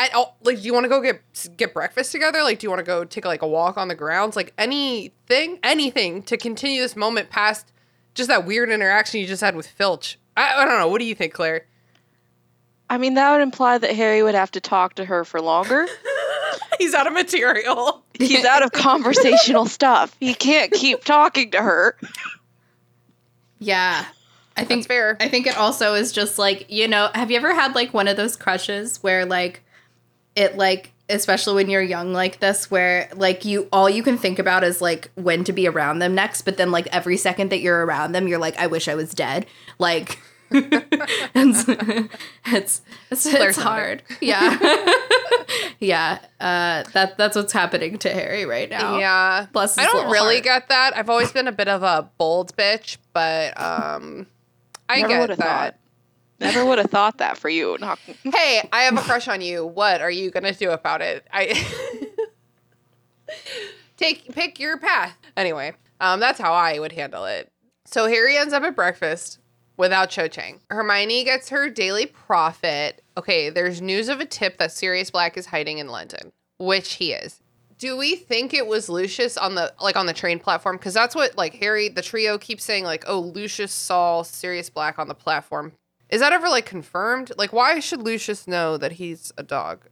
[0.00, 1.20] At all, like, do you want to go get
[1.56, 2.42] get breakfast together?
[2.42, 4.34] Like, do you want to go take like a walk on the grounds?
[4.34, 7.70] Like, anything, anything to continue this moment past
[8.14, 10.18] just that weird interaction you just had with Filch.
[10.40, 10.88] I, I don't know.
[10.88, 11.66] What do you think, Clare?
[12.88, 15.86] I mean, that would imply that Harry would have to talk to her for longer.
[16.78, 18.02] He's out of material.
[18.14, 20.16] He's out of conversational stuff.
[20.18, 21.96] He can't keep talking to her.
[23.58, 24.04] Yeah.
[24.56, 25.16] I think That's fair.
[25.20, 28.08] I think it also is just like, you know, have you ever had like one
[28.08, 29.62] of those crushes where like
[30.34, 34.38] it like especially when you're young like this where like you all you can think
[34.38, 37.60] about is like when to be around them next, but then like every second that
[37.60, 39.46] you're around them, you're like I wish I was dead.
[39.78, 40.18] Like
[41.34, 41.64] it's
[42.46, 44.02] it's it's, it's hard.
[44.20, 44.58] Yeah.
[45.80, 46.18] yeah.
[46.40, 48.98] Uh that that's what's happening to Harry right now.
[48.98, 49.46] Yeah.
[49.52, 50.44] Bless I don't really heart.
[50.44, 50.96] get that.
[50.96, 54.26] I've always been a bit of a bold bitch, but um
[54.88, 55.78] I Never get would've that.
[56.40, 57.76] Never would have thought that for you.
[57.78, 59.64] Not, hey, I have a crush on you.
[59.66, 61.24] What are you gonna do about it?
[61.32, 61.54] I
[63.96, 65.16] take pick your path.
[65.36, 67.52] Anyway, um, that's how I would handle it.
[67.84, 69.38] So Harry ends up at breakfast
[69.80, 70.60] without Cho Chang.
[70.70, 73.02] Hermione gets her Daily Prophet.
[73.16, 77.12] Okay, there's news of a tip that Sirius Black is hiding in London, which he
[77.12, 77.40] is.
[77.78, 80.76] Do we think it was Lucius on the like on the train platform?
[80.76, 84.98] Because that's what like Harry, the trio keeps saying, like, oh, Lucius saw Sirius Black
[84.98, 85.72] on the platform.
[86.10, 87.32] Is that ever like confirmed?
[87.36, 89.86] Like, why should Lucius know that he's a dog?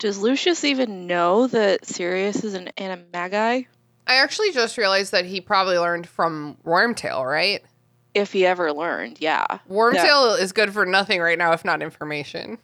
[0.00, 3.66] does Lucius even know that Sirius is an animagi?
[4.06, 7.62] I actually just realized that he probably learned from Wormtail, right?
[8.14, 9.46] If he ever learned, yeah.
[9.70, 12.58] Wormtail is good for nothing right now, if not information.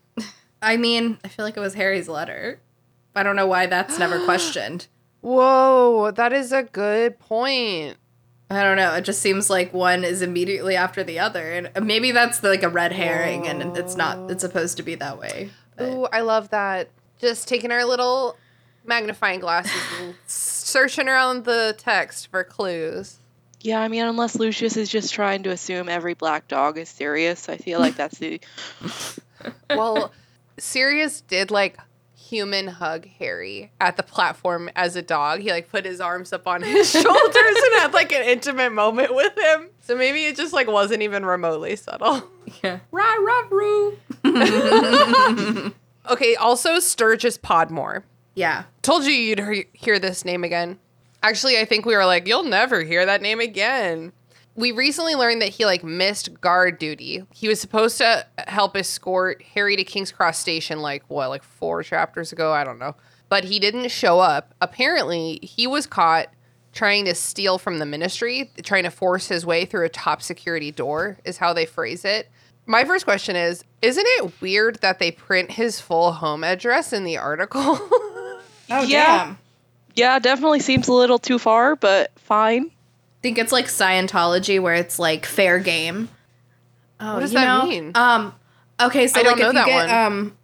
[0.62, 2.58] I mean, I feel like it was Harry's letter.
[3.14, 4.88] I don't know why that's never questioned.
[5.20, 7.96] Whoa, that is a good point.
[8.48, 8.94] I don't know.
[8.94, 12.68] It just seems like one is immediately after the other, and maybe that's like a
[12.68, 14.30] red herring, and it's not.
[14.30, 15.50] It's supposed to be that way.
[15.76, 16.88] but- Ooh, I love that.
[17.20, 18.36] Just taking our little
[18.84, 23.18] magnifying glasses and searching around the text for clues.
[23.60, 27.48] Yeah, I mean, unless Lucius is just trying to assume every black dog is Sirius,
[27.48, 28.40] I feel like that's the.
[29.70, 30.12] Well,
[30.58, 31.78] Sirius did like
[32.16, 35.40] human hug Harry at the platform as a dog.
[35.40, 39.14] He like put his arms up on his shoulders and had like an intimate moment
[39.14, 39.68] with him.
[39.82, 42.24] So maybe it just like wasn't even remotely subtle.
[42.64, 42.80] Yeah.
[42.90, 43.98] Rah, rah, roo.
[46.08, 48.04] Okay, also Sturgis Podmore.
[48.34, 48.64] Yeah.
[48.82, 50.78] Told you you'd he- hear this name again.
[51.26, 54.12] Actually, I think we were like, you'll never hear that name again.
[54.54, 57.24] We recently learned that he like missed guard duty.
[57.34, 61.82] He was supposed to help escort Harry to King's Cross Station like what, like 4
[61.82, 62.94] chapters ago, I don't know.
[63.28, 64.54] But he didn't show up.
[64.60, 66.28] Apparently, he was caught
[66.72, 70.70] trying to steal from the ministry, trying to force his way through a top security
[70.70, 72.30] door is how they phrase it.
[72.66, 77.02] My first question is, isn't it weird that they print his full home address in
[77.04, 77.78] the article?
[78.68, 79.24] Oh Yeah.
[79.24, 79.38] damn.
[79.96, 82.66] Yeah, definitely seems a little too far, but fine.
[82.66, 86.08] I think it's like Scientology where it's like fair game.
[87.00, 87.68] Oh, What does that know?
[87.68, 87.92] mean?
[87.94, 88.34] Um,
[88.80, 89.90] okay, so I don't like know if you that get one.
[89.90, 90.36] um,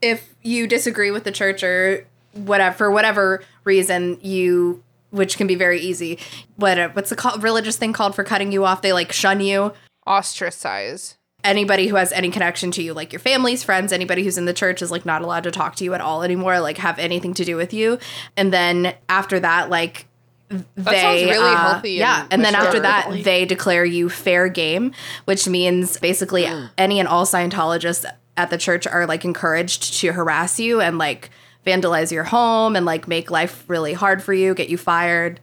[0.00, 5.54] if you disagree with the church or whatever for whatever reason you, which can be
[5.56, 6.18] very easy.
[6.56, 8.80] What what's the call, religious thing called for cutting you off?
[8.80, 9.72] They like shun you.
[10.06, 11.16] Ostracize.
[11.42, 14.52] Anybody who has any connection to you, like your family's friends, anybody who's in the
[14.52, 17.34] church is like not allowed to talk to you at all anymore, like have anything
[17.34, 17.98] to do with you.
[18.36, 20.06] And then after that, like
[20.48, 21.92] That they sounds really uh, healthy.
[21.92, 24.92] yeah and then after that they declare you fair game
[25.24, 26.44] which means basically
[26.76, 28.04] any and all scientologists
[28.36, 31.30] at the church are like encouraged to harass you and like
[31.64, 35.38] vandalize your home and like make life really hard for you get you fired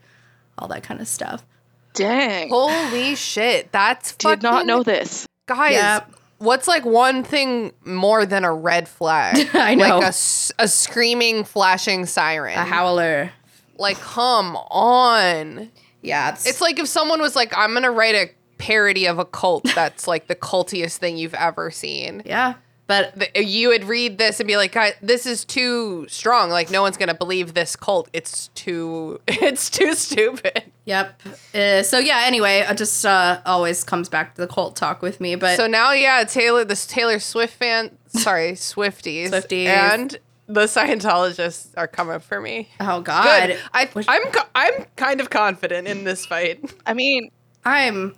[0.58, 1.46] all that kind of stuff
[1.94, 2.50] Dang.
[2.50, 5.26] Holy shit, that's Did not know this.
[5.48, 5.74] Guys.
[5.74, 6.12] Yep.
[6.40, 9.50] What's like one thing more than a red flag?
[9.56, 9.98] I know.
[9.98, 10.14] like a,
[10.60, 12.58] a screaming, flashing siren.
[12.58, 13.32] a howler
[13.80, 15.72] like, come on.
[16.02, 19.26] yeah it's, It's like if someone was like, "I'm gonna write a parody of a
[19.26, 22.56] cult that's like the cultiest thing you've ever seen." yeah
[22.88, 26.50] but the- you would read this and be like, "God, "This is too strong.
[26.50, 28.10] Like, no one's gonna believe this cult.
[28.14, 31.22] It's too, it's too stupid." yep
[31.54, 35.20] uh, so yeah anyway it just uh always comes back to the cult talk with
[35.20, 39.66] me but So now, yeah, Taylor, this Taylor Swift fan, sorry, Swifties, Swifties.
[39.68, 42.70] and the Scientologists are coming for me.
[42.80, 43.60] oh god Good.
[43.74, 46.74] I, I'm co- I'm kind of confident in this fight.
[46.86, 47.32] I mean,
[47.66, 48.16] i'm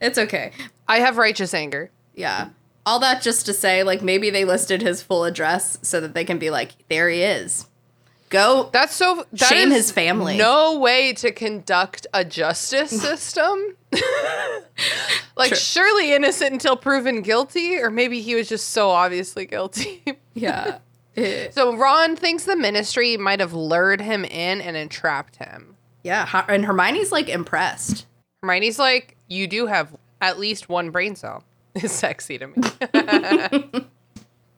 [0.00, 0.50] it's okay
[0.88, 1.90] I have righteous anger.
[2.14, 2.48] Yeah.
[2.86, 6.24] All that just to say, like, maybe they listed his full address so that they
[6.24, 7.66] can be like, there he is.
[8.30, 8.68] Go.
[8.72, 9.24] That's so.
[9.32, 10.36] that Shame is his family.
[10.36, 13.76] No way to conduct a justice system.
[15.36, 15.56] like, True.
[15.56, 20.02] surely innocent until proven guilty, or maybe he was just so obviously guilty.
[20.34, 20.78] yeah.
[21.16, 25.76] Eh, so Ron thinks the ministry might have lured him in and entrapped him.
[26.02, 26.44] yeah.
[26.48, 28.06] And Hermione's like impressed.
[28.42, 31.44] Hermione's like, you do have at least one brain cell.
[31.82, 32.54] It's sexy to me.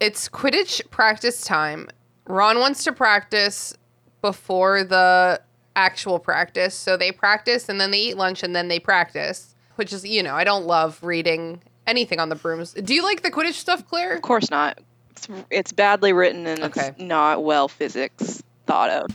[0.00, 1.88] it's Quidditch practice time.
[2.26, 3.74] Ron wants to practice
[4.20, 5.40] before the
[5.74, 6.74] actual practice.
[6.74, 10.22] So they practice and then they eat lunch and then they practice, which is, you
[10.22, 12.72] know, I don't love reading anything on the brooms.
[12.74, 14.14] Do you like the Quidditch stuff, Clare?
[14.14, 14.78] of course not.
[15.12, 16.88] It's, it's badly written and Okay.
[16.88, 19.10] it's not well physics thought of.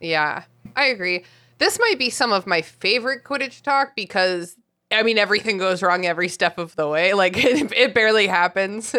[0.00, 0.44] Yeah,
[0.76, 1.24] I agree.
[1.58, 4.56] This might be some of my favorite Quidditch talk because
[4.92, 7.12] I mean everything goes wrong every step of the way.
[7.14, 8.94] Like it, it barely happens.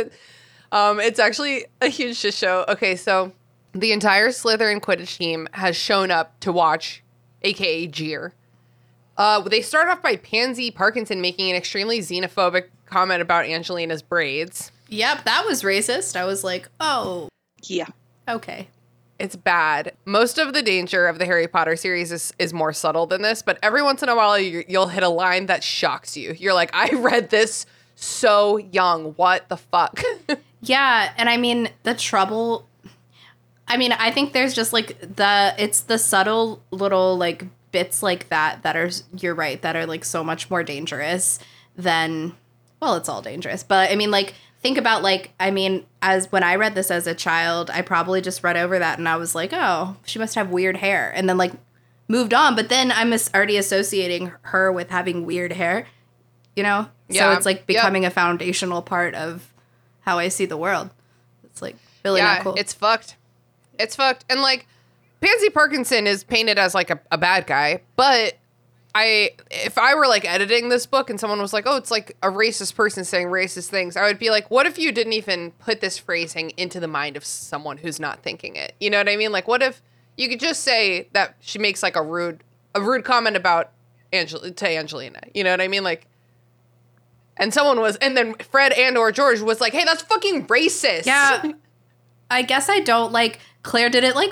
[0.71, 2.65] Um, it's actually a huge shit show.
[2.69, 3.33] Okay, so
[3.73, 7.03] the entire Slytherin Quidditch team has shown up to watch,
[7.41, 8.33] aka Jeer.
[9.17, 14.71] Uh, they start off by Pansy Parkinson making an extremely xenophobic comment about Angelina's braids.
[14.87, 16.15] Yep, that was racist.
[16.15, 17.27] I was like, oh,
[17.63, 17.87] Yeah.
[18.27, 18.67] okay.
[19.21, 19.93] It's bad.
[20.03, 23.43] Most of the danger of the Harry Potter series is, is more subtle than this,
[23.43, 26.33] but every once in a while you, you'll hit a line that shocks you.
[26.39, 29.13] You're like, I read this so young.
[29.13, 30.01] What the fuck?
[30.61, 32.67] Yeah, and I mean the trouble.
[33.67, 38.29] I mean, I think there's just like the it's the subtle little like bits like
[38.29, 41.39] that that are you're right that are like so much more dangerous
[41.75, 42.35] than
[42.79, 46.43] well, it's all dangerous, but I mean like think about like I mean as when
[46.43, 49.35] I read this as a child, I probably just read over that and I was
[49.35, 51.53] like, oh, she must have weird hair, and then like
[52.07, 52.55] moved on.
[52.55, 55.87] But then I'm already associating her with having weird hair,
[56.55, 56.89] you know.
[57.09, 57.31] yeah.
[57.31, 57.67] So it's like Yep.
[57.67, 59.53] becoming a foundational part of
[60.01, 60.89] how I see the world.
[61.43, 62.55] It's like really yeah, not cool.
[62.55, 63.15] it's fucked.
[63.79, 64.25] It's fucked.
[64.29, 64.67] And like
[65.21, 68.37] Pansy Parkinson is painted as like a, a bad guy, but
[68.93, 72.17] I if I were like editing this book and someone was like, "Oh, it's like
[72.21, 75.51] a racist person saying racist things," I would be like, "What if you didn't even
[75.51, 79.07] put this phrasing into the mind of someone who's not thinking it?" You know what
[79.07, 79.31] I mean?
[79.31, 79.81] Like, what if
[80.17, 82.43] you could just say that she makes like a rude
[82.75, 83.71] a rude comment about
[84.11, 85.21] Angel to Angelina?
[85.33, 85.83] You know what I mean?
[85.83, 86.07] Like.
[87.37, 91.05] And someone was, and then Fred and or George was like, "Hey, that's fucking racist."
[91.05, 91.53] yeah.
[92.31, 94.31] I guess I don't like Clare did it like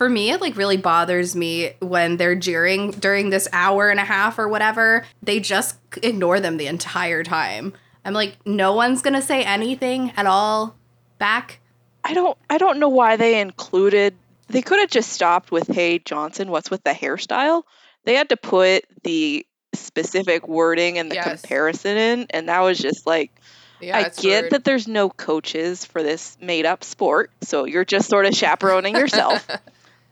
[0.00, 4.04] for me it like really bothers me when they're jeering during this hour and a
[4.04, 5.04] half or whatever.
[5.22, 7.74] They just ignore them the entire time.
[8.02, 10.74] I'm like no one's going to say anything at all
[11.18, 11.60] back.
[12.02, 14.14] I don't I don't know why they included
[14.48, 17.64] they could have just stopped with hey Johnson, what's with the hairstyle?
[18.04, 21.42] They had to put the specific wording and the Yes.
[21.42, 23.32] comparison in and that was just like
[23.80, 24.52] Yeah, I get rude.
[24.52, 28.96] that there's no coaches for this made up sport, so you're just sort of chaperoning
[28.96, 29.46] yourself.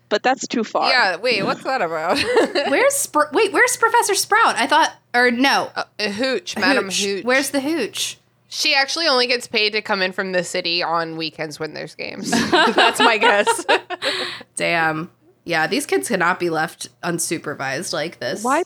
[0.09, 0.91] but that's too far.
[0.91, 2.19] Yeah, wait, what's that about?
[2.71, 4.57] Where's Spr- Wait, where's Professor Sprout?
[4.57, 5.71] I thought or no.
[5.75, 7.05] Uh, hooch, Madam Hooch.
[7.05, 7.25] Hooch.
[7.25, 8.19] Where's the hooch?
[8.49, 11.95] she actually only gets paid to come in from the city on weekends when there's
[11.95, 12.31] games.
[12.51, 13.67] That's my guess.
[14.57, 15.11] Damn.
[15.45, 18.43] Yeah, these kids cannot be left unsupervised like this.
[18.43, 18.63] Why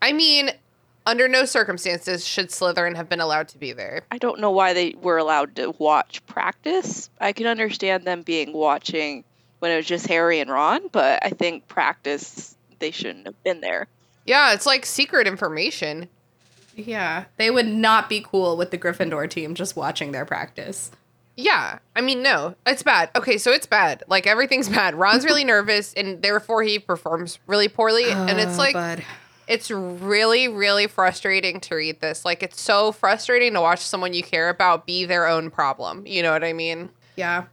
[0.00, 0.50] I mean,
[1.06, 4.02] under no circumstances should Slytherin have been allowed to be there.
[4.10, 7.10] I don't know why they were allowed to watch practice.
[7.20, 9.24] I can understand them being watching
[9.64, 13.62] when it was just Harry and Ron, but I think practice they shouldn't have been
[13.62, 13.86] there.
[14.26, 16.08] Yeah, it's like secret information.
[16.76, 20.90] Yeah, they would not be cool with the Gryffindor team just watching their practice.
[21.34, 23.08] Yeah, I mean, no, it's bad.
[23.16, 24.02] Okay, so it's bad.
[24.06, 24.94] Like everything's bad.
[24.94, 28.10] Ron's really nervous, and therefore he performs really poorly.
[28.10, 29.04] and it's Oh, like bud.
[29.48, 32.24] it's really, really frustrating to read this.
[32.24, 36.06] Like it's so frustrating to watch someone you care about be their own problem.
[36.06, 36.90] You know what I mean?
[37.16, 37.44] yeah,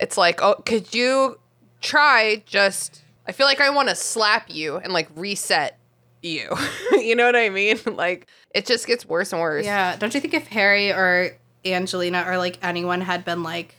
[0.00, 1.38] It's like, oh, could you
[1.82, 3.02] try just?
[3.26, 5.78] I feel like I want to slap you and like reset
[6.22, 6.48] you.
[6.92, 7.78] you know what I mean?
[7.86, 9.64] Like it just gets worse and worse.
[9.64, 9.96] yeah.
[9.96, 13.74] Don't you think if Harry or Angelina or like anyone had been like,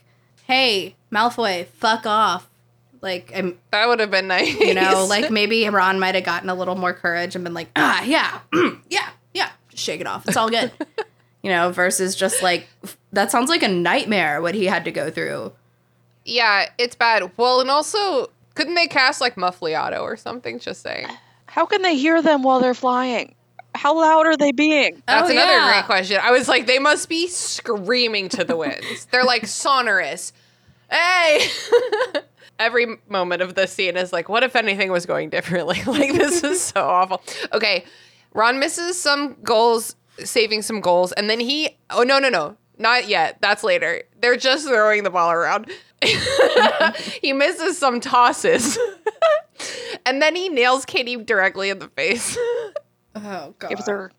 [0.46, 2.48] "Hey, Malfoy, fuck off,"
[3.00, 4.58] like I'm, That would have been nice.
[4.58, 7.68] you know, like maybe Ron might have gotten a little more courage and been like,
[7.76, 10.26] "Ah, yeah, mm, yeah, yeah, just shake it off.
[10.28, 10.72] It's all good."
[11.42, 12.66] you know, versus just like
[13.12, 15.52] that sounds like a nightmare what he had to go through.
[16.24, 17.30] Yeah, it's bad.
[17.36, 20.58] Well, and also, couldn't they cast like Muffliato or something?
[20.58, 21.06] Just saying.
[21.46, 23.34] How can they hear them while they're flying?
[23.74, 24.94] How loud are they being?
[24.96, 25.72] Oh, That's Oh, another yeah.
[25.72, 26.18] great question.
[26.22, 29.06] I was like, they must be screaming to the winds.
[29.10, 30.32] They're like Sonorus.
[30.90, 31.48] Hey!
[32.60, 35.82] Every moment of the scene is like, what if anything was going differently?
[35.86, 37.20] like, this is so awful.
[37.52, 37.84] Okay,
[38.32, 43.08] Ron misses some goals, saving some goals, and then he, oh, no, no, no, not
[43.08, 43.38] yet.
[43.40, 44.02] That's later.
[44.20, 45.68] They're just throwing the ball around.
[47.22, 48.78] he misses some tosses.
[50.06, 52.36] and then he nails Katie directly in the face.
[53.14, 53.68] Oh god.
[53.68, 54.12] Gives her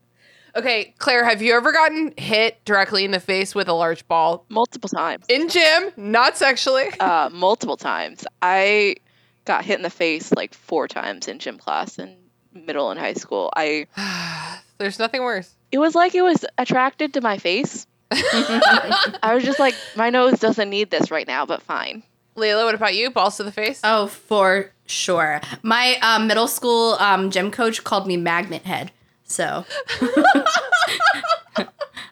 [0.58, 4.46] Okay, Clare, have you ever gotten hit directly in the face with a large ball?
[4.48, 5.26] multiple times.
[5.28, 6.88] In gym, not sexually.
[6.98, 8.26] Uh, multiple times.
[8.42, 8.96] I
[9.44, 12.16] got hit in the face like four times in gym class in
[12.54, 13.52] middle and high school.
[13.54, 13.88] I
[14.78, 15.54] There's nothing worse.
[15.74, 17.86] it was like it was attracted to my face.
[18.12, 22.04] I was just like, my nose doesn't need this right now, but fine.
[22.36, 23.10] Lelia, what about you?
[23.10, 23.80] Balls to the face?
[23.84, 25.42] Oh, for sure.
[25.64, 28.92] My um, middle school um, gym coach called me Magnet Head.
[29.24, 29.66] So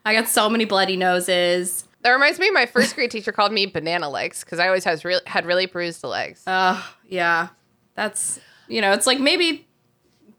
[0.06, 1.86] I got so many bloody noses.
[2.02, 5.06] That reminds me, my first grade teacher called me banana legs because I always has
[5.06, 6.44] re- had really bruised legs.
[6.48, 7.50] Oh, yeah.
[7.96, 9.68] That's, you know, it's like maybe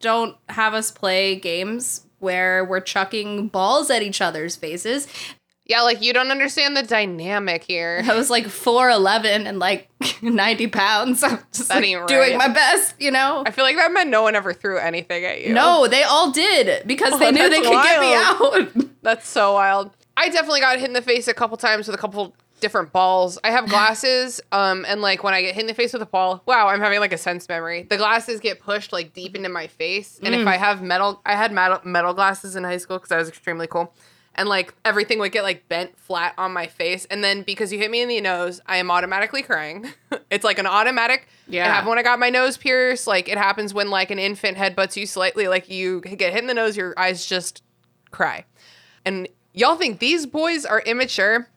[0.01, 5.07] don't have us play games where we're chucking balls at each other's faces.
[5.67, 8.03] Yeah, like you don't understand the dynamic here.
[8.05, 9.89] I was like 4'11 and like
[10.23, 11.23] 90 pounds.
[11.23, 13.43] I'm just That like, ain't doing my best, you know?
[13.47, 15.55] I feel like that meant no one ever threw anything at you.
[15.55, 18.91] No, they all did because they Oh, knew they could get me out.
[19.03, 19.91] That's so wild.
[20.17, 23.39] I definitely got hit in the face a couple times with a couple different balls.
[23.43, 26.07] I have glasses, um, and like when I get hit in the face with a
[26.07, 27.83] ball, wow, I'm having like a sense memory.
[27.83, 31.35] The glasses get pushed like deep into my face, and if I have metal, I
[31.37, 33.93] had metal metal glasses in high school because I was extremely cool,
[34.37, 37.79] and like everything would get like bent flat on my face, and then because you
[37.79, 39.87] hit me in the nose, I am automatically crying.
[40.31, 41.27] it's like an automatic.
[41.49, 41.67] Yeah.
[41.67, 43.07] It happened when I got my nose pierced.
[43.07, 46.47] Like it happens when like an infant headbutts you slightly, like you get hit in
[46.47, 47.63] the nose, your eyes just
[48.11, 48.45] cry.
[49.05, 51.49] And y'all think these boys are immature.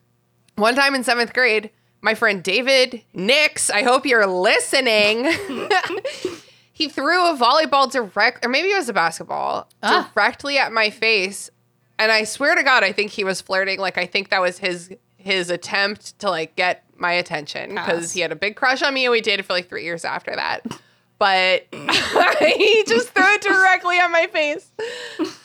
[0.56, 1.70] One time in seventh grade,
[2.00, 5.24] my friend David Nix, I hope you're listening.
[6.72, 10.10] he threw a volleyball direct, or maybe it was a basketball, Ah.
[10.14, 11.50] directly at my face.
[11.98, 13.78] And I swear to God, I think he was flirting.
[13.78, 18.20] Like I think that was his his attempt to like get my attention because he
[18.20, 20.64] had a big crush on me, and we dated for like three years after that.
[21.18, 24.70] But he just threw it directly at my face.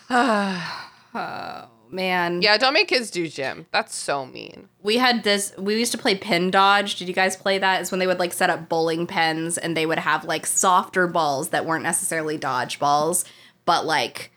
[1.16, 2.42] Oh man.
[2.42, 3.68] Yeah, don't make kids do gym.
[3.72, 4.68] That's so mean.
[4.82, 6.96] We had this, we used to play pin dodge.
[6.96, 7.82] Did you guys play that?
[7.82, 11.08] Is when they would like set up bowling pins and they would have like softer
[11.08, 13.26] balls that weren't necessarily dodge balls,
[13.66, 14.32] but like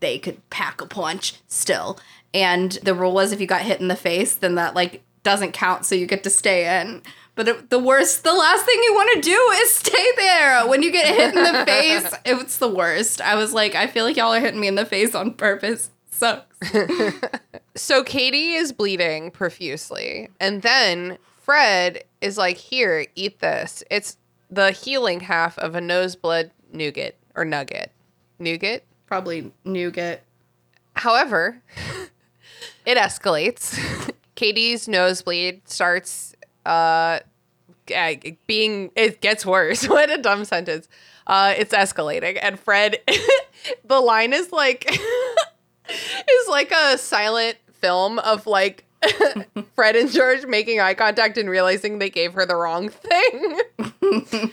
[0.00, 1.98] they could pack a punch still.
[2.34, 5.52] And the rule was if you got hit in the face, then that like doesn't
[5.52, 7.02] count, so you get to stay in.
[7.34, 10.66] But it, the worst, the last thing you want to do is stay there.
[10.66, 13.20] When you get hit in the face, it's the worst.
[13.20, 15.90] I was like, I feel like y'all are hitting me in the face on purpose.
[16.10, 16.46] Sucks.
[17.74, 20.28] So Katie is bleeding profusely.
[20.38, 23.82] And then Fred is like, Here, eat this.
[23.90, 24.18] It's
[24.50, 27.92] the healing half of a noseblood nougat or nugget.
[28.38, 28.84] Nougat?
[29.12, 30.22] Probably nougat.
[30.96, 31.60] However,
[32.86, 33.78] it escalates.
[34.36, 36.34] Katie's nosebleed starts
[36.64, 37.18] uh
[38.46, 39.84] being it gets worse.
[39.86, 40.88] what a dumb sentence.
[41.26, 43.00] Uh it's escalating and Fred
[43.84, 48.86] the line is like is like a silent film of like
[49.74, 53.60] Fred and George making eye contact and realizing they gave her the wrong thing.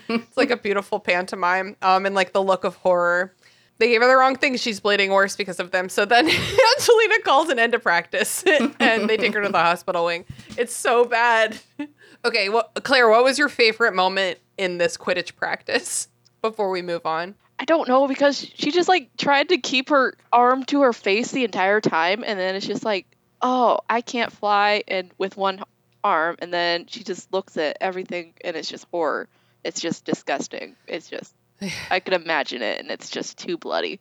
[0.10, 3.34] it's like a beautiful pantomime um and like the look of horror
[3.80, 4.58] they gave her the wrong thing.
[4.58, 5.90] She's bleeding worse because of them.
[5.90, 6.26] So then
[6.78, 8.44] Angelina calls an end to practice
[8.80, 10.26] and they take her to the hospital wing.
[10.58, 11.58] It's so bad.
[12.26, 16.10] Okay, well, Clare, what was your favorite moment in this Quidditch practice
[16.42, 17.34] before we move on?
[17.58, 21.32] I don't know because she just like tried to keep her arm to her face
[21.32, 23.06] the entire time, and then it's just like,
[23.42, 25.64] oh, I can't fly, and with one
[26.04, 29.30] arm, and then she just looks at everything, and it's just horror.
[29.64, 30.76] It's just disgusting.
[30.88, 31.34] It's just,
[31.92, 34.00] I could imagine it, and it's just too bloody.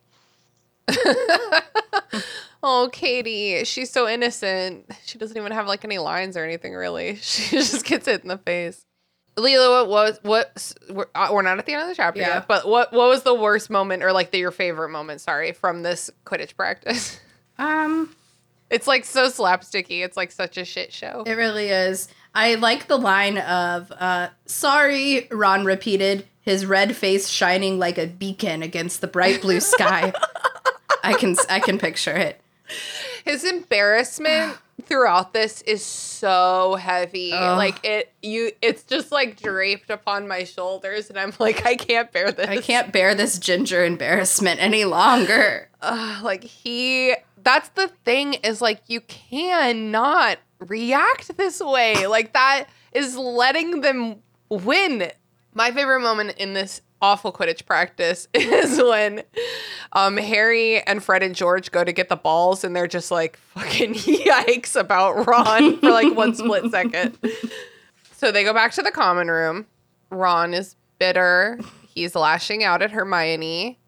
[2.60, 4.90] Oh, Katie, she's so innocent.
[5.04, 7.14] She doesn't even have like any lines or anything really.
[7.22, 8.84] She just gets hit in the face.
[9.36, 10.72] Lelia, what was what?
[10.90, 12.34] We're, uh, we're not at the end of the chapter Yeah.
[12.34, 15.20] yet, but what what was the worst moment or like the, your favorite moment?
[15.20, 17.20] Sorry, from this Quidditch practice.
[17.60, 18.14] Um,
[18.70, 20.04] It's like so slapsticky.
[20.04, 21.24] It's like such a shit show.
[21.26, 22.08] it really is.
[22.34, 28.06] I like the line of uh sorry, Ron repeated, his red face shining like a
[28.06, 30.14] beacon against the bright blue sky.
[31.04, 32.40] I can I can picture it.
[33.22, 37.32] His embarrassment throughout this is so heavy.
[37.32, 37.58] Ugh.
[37.58, 42.10] Like it you it's just like draped upon my shoulders and I'm like I can't
[42.12, 42.48] bear this.
[42.48, 45.68] I can't bear this ginger embarrassment any longer.
[45.82, 52.06] Ugh, like he that's the thing is like you cannot react this way.
[52.06, 55.10] Like that is letting them win.
[55.54, 59.22] My favorite moment in this awful Quidditch practice is when
[59.92, 63.36] um Harry and Fred and George go to get the balls and they're just like
[63.36, 67.16] fucking yikes about Ron for like one split second.
[68.12, 69.66] So they go back to the common room.
[70.10, 71.60] Ron is bitter.
[71.88, 73.78] He's lashing out at Hermione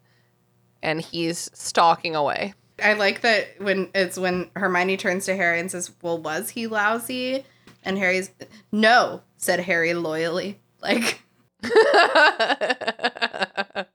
[0.83, 2.55] and he's stalking away.
[2.83, 6.67] I like that when it's when Hermione turns to Harry and says, "Well, was he
[6.67, 7.45] lousy?"
[7.85, 8.31] And Harry's,
[8.73, 10.59] "No," said Harry loyally.
[10.81, 11.21] Like,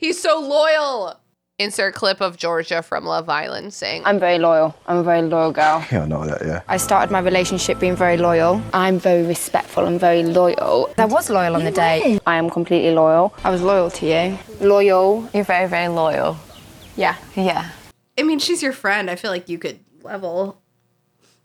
[0.00, 1.18] he's so loyal.
[1.58, 4.74] Insert clip of Georgia from Love Island saying, I'm very loyal.
[4.88, 5.84] I'm a very loyal girl.
[5.92, 6.62] Yeah, I know that, yeah.
[6.66, 8.60] I started my relationship being very loyal.
[8.72, 10.92] I'm very respectful and very loyal.
[10.98, 12.18] I was loyal on the day.
[12.26, 13.32] I am completely loyal.
[13.44, 14.38] I was loyal to you.
[14.60, 15.28] Loyal.
[15.32, 16.36] You're very, very loyal.
[16.96, 17.14] Yeah.
[17.36, 17.70] Yeah.
[18.18, 19.08] I mean, she's your friend.
[19.08, 20.60] I feel like you could level.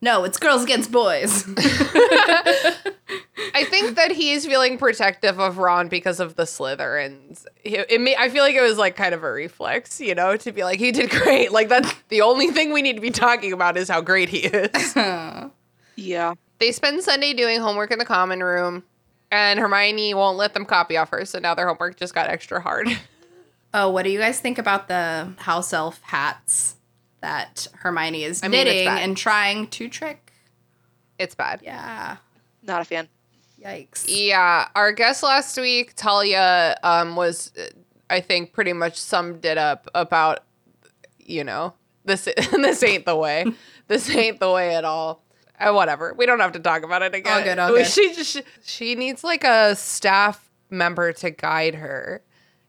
[0.02, 1.46] No, it's girls against boys.
[3.38, 7.46] I I think that he's feeling protective of Ron because of the Slytherins.
[7.64, 10.38] It, it may, I feel like it was like kind of a reflex, you know,
[10.38, 11.52] to be like, he did great.
[11.52, 14.40] Like that's the only thing we need to be talking about is how great he
[14.40, 14.96] is.
[16.00, 16.36] Yeah.
[16.60, 18.84] they spend Sunday doing homework in the common room,
[19.32, 22.62] and Hermione won't let them copy off her, so now their homework just got extra
[22.62, 22.88] hard.
[23.74, 26.78] Oh, what do you guys think about the house elf hats
[27.20, 30.32] that Hermione is I mean, knitting and trying to trick?
[31.20, 31.60] it's bad.
[31.62, 32.16] Yeah.
[32.64, 33.10] Not a fan.
[33.64, 34.06] Yikes.
[34.08, 37.52] Yeah, our guest last week, Talia, um, was
[38.10, 40.44] I think pretty much summed it up about,
[41.20, 41.74] you know,
[42.06, 43.46] this this ain't the way.
[43.88, 45.24] this ain't the way at all.
[45.60, 46.14] Uh, whatever.
[46.14, 47.38] We don't have to talk about it again.
[47.38, 47.88] All good, all good.
[47.88, 52.22] She just she needs like a staff member to guide her.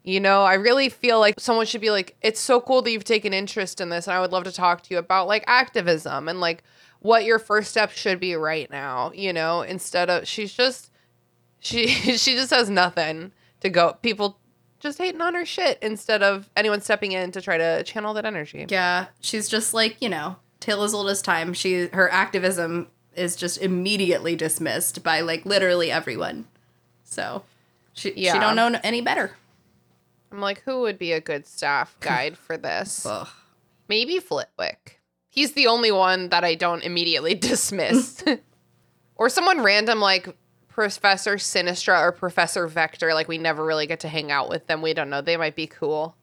[0.02, 3.04] You know, I really feel like someone should be like, it's so cool that you've
[3.04, 6.28] taken interest in this, and I would love to talk to you about like activism
[6.28, 6.64] and like
[7.00, 9.12] what your first step should be right now.
[9.14, 10.90] You know, instead of she's just
[11.60, 11.86] she
[12.16, 13.94] she just has nothing to go.
[14.02, 14.38] People
[14.80, 18.24] just hating on her shit instead of anyone stepping in to try to channel that
[18.24, 18.66] energy.
[18.68, 21.52] Yeah, she's just like, you know, tale as old as time.
[21.52, 26.46] She her activism is just immediately dismissed by like literally everyone.
[27.04, 27.44] So
[27.92, 29.32] she she don't know any better.
[30.30, 33.06] I'm like, who would be a good staff guide for this?
[33.06, 33.28] Ugh.
[33.88, 34.97] Maybe Flitwick.
[35.38, 38.24] He's the only one that I don't immediately dismiss.
[39.14, 40.36] or someone random like
[40.66, 43.14] Professor Sinistra or Professor Vector.
[43.14, 44.82] Like we never really get to hang out with them.
[44.82, 45.20] We don't know.
[45.20, 46.16] They might be cool.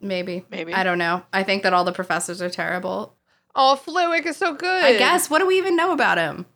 [0.00, 0.46] Maybe.
[0.50, 0.72] Maybe.
[0.72, 1.22] I don't know.
[1.34, 3.14] I think that all the professors are terrible.
[3.54, 4.84] Oh, Flitwick is so good.
[4.84, 5.28] I guess.
[5.28, 6.46] What do we even know about him?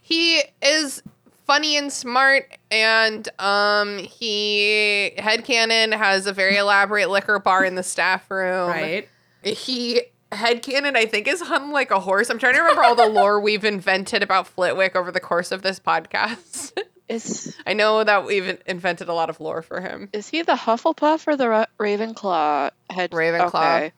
[0.00, 1.02] he is
[1.44, 7.82] funny and smart and um he headcanon has a very elaborate liquor bar in the
[7.82, 9.08] staff room Right.
[9.42, 10.02] he
[10.32, 13.40] headcanon i think is hung like a horse i'm trying to remember all the lore
[13.48, 16.72] we've invented about flitwick over the course of this podcast
[17.08, 20.52] Is i know that we've invented a lot of lore for him is he the
[20.52, 23.12] Hufflepuff or the Ra- Ravenclaw head?
[23.12, 23.48] Ravenclaw.
[23.78, 23.92] Okay.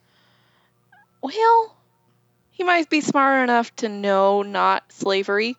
[1.21, 1.75] Well,
[2.51, 5.57] he might be smart enough to know not slavery.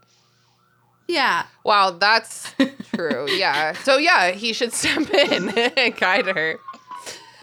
[1.07, 1.45] Yeah.
[1.63, 2.55] wow that's
[2.95, 6.59] true yeah so yeah he should step in and guide her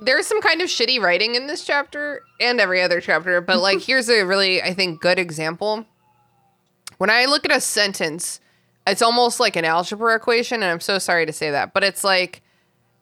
[0.01, 3.81] there's some kind of shitty writing in this chapter and every other chapter, but like
[3.81, 5.85] here's a really I think good example.
[6.97, 8.39] When I look at a sentence,
[8.85, 12.03] it's almost like an algebra equation and I'm so sorry to say that, but it's
[12.03, 12.41] like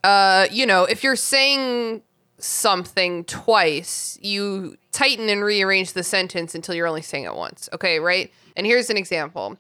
[0.04, 2.04] uh you know, if you're saying
[2.39, 7.68] something twice, you tighten and rearrange the sentence until you're only saying it once.
[7.74, 8.32] Okay, right?
[8.56, 9.58] And here's an example.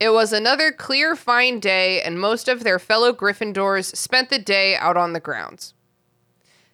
[0.00, 4.76] It was another clear, fine day, and most of their fellow Gryffindors spent the day
[4.76, 5.74] out on the grounds.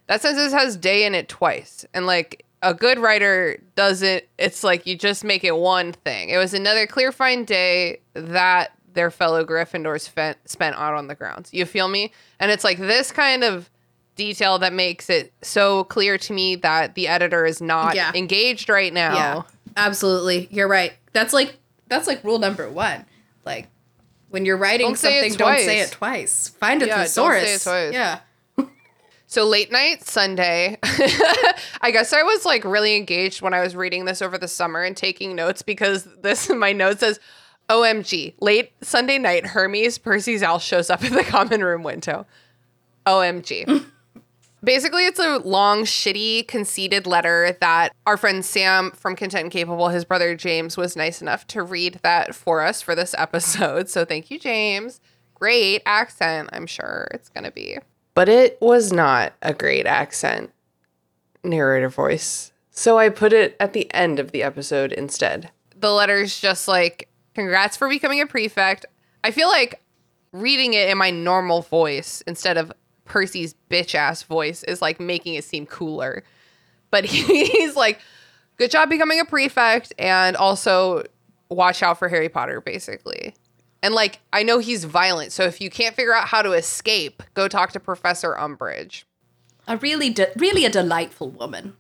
[0.07, 1.85] That sentence has day in it twice.
[1.95, 6.31] And like a good writer doesn't, it's like you just make it one thing.
[6.31, 11.15] It was another clear, fine day that their fellow Gryffindors spent, spent out on the
[11.15, 11.53] grounds.
[11.53, 12.13] You feel me?
[12.39, 13.71] And it's like this kind of
[14.17, 18.13] detail that makes it so clear to me that the editor is not Yeah.
[18.15, 19.15] engaged right now.
[19.15, 19.43] Yeah.
[19.77, 20.49] Absolutely.
[20.51, 20.93] You're right.
[21.13, 21.57] That's like
[21.89, 23.05] that's like rule number one.
[23.45, 23.69] Like
[24.31, 26.49] when you're writing Don't say something, don't say it twice.
[26.49, 27.67] Find a Yeah, say thesaurus.
[27.93, 28.21] Yeah.
[29.35, 30.78] So late night Sunday,
[31.80, 34.85] I guess I was like really engaged when I was reading this over the summer
[34.85, 37.18] and taking notes because this my note says,
[37.68, 42.26] "OMG, late Sunday night, Hermes Percy's owl shows up in the common room window."
[43.07, 43.85] OMG.
[44.62, 49.89] Basically, it's a long, shitty, conceited letter that our friend Sam from Content and Capable,
[49.89, 53.89] his brother James, was nice enough to read that for us for this episode.
[53.91, 55.01] So thank you, James.
[55.35, 57.78] Great accent, I'm sure it's going to be.
[58.15, 60.53] But it was not a great accent
[61.43, 62.53] narrator voice.
[62.71, 65.51] So I put it at the end of the episode instead.
[65.77, 68.87] The letter's just like, congrats for becoming a prefect.
[69.23, 69.81] I feel like
[70.33, 72.73] reading it in my normal voice instead of
[73.05, 76.25] Percy's bitch ass voice is like making it seem cooler.
[76.91, 78.01] But he's like,
[78.57, 81.05] good job becoming a prefect and also
[81.49, 83.35] watch out for Harry Potter, basically.
[83.85, 87.22] And like, I know he's violent, so if you can't figure out how to escape,
[87.35, 89.05] go talk to Professor Umbridge.
[89.68, 91.76] A really de- really a delightful woman.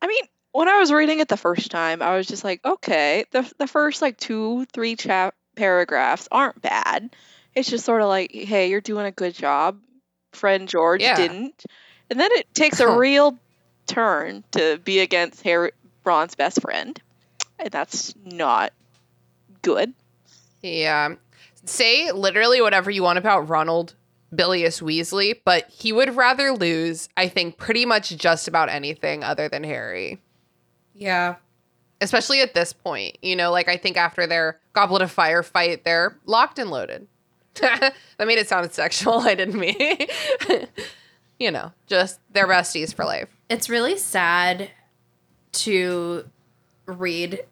[0.00, 0.22] I mean,
[0.52, 3.66] when I was reading it the first time, I was just like, okay, the the
[3.66, 7.10] first like two, three chap paragraphs aren't bad.
[7.56, 9.80] It's just sort of like, hey, you're doing a good job.
[10.34, 11.16] Friend George Yeah.
[11.16, 11.64] didn't,
[12.08, 13.36] and then it takes a real
[13.88, 15.72] turn to be against Harry
[16.04, 17.02] Ron's best friend,
[17.58, 18.72] and that's not
[19.62, 19.92] good.
[20.62, 21.16] Yeah.
[21.64, 23.94] Say literally whatever you want about Ronald
[24.34, 29.48] Bilius Weasley, but he would rather lose, I think, pretty much just about anything other
[29.48, 30.20] than Harry.
[30.94, 31.36] Yeah.
[32.00, 33.18] Especially at this point.
[33.22, 37.06] You know, like I think after their Goblet of Fire fight, they're locked and loaded.
[37.60, 39.20] that made it sound sexual.
[39.20, 40.06] I didn't mean.
[41.38, 43.28] you know, just they're besties for life.
[43.50, 44.70] It's really sad
[45.52, 46.24] to
[46.86, 47.44] read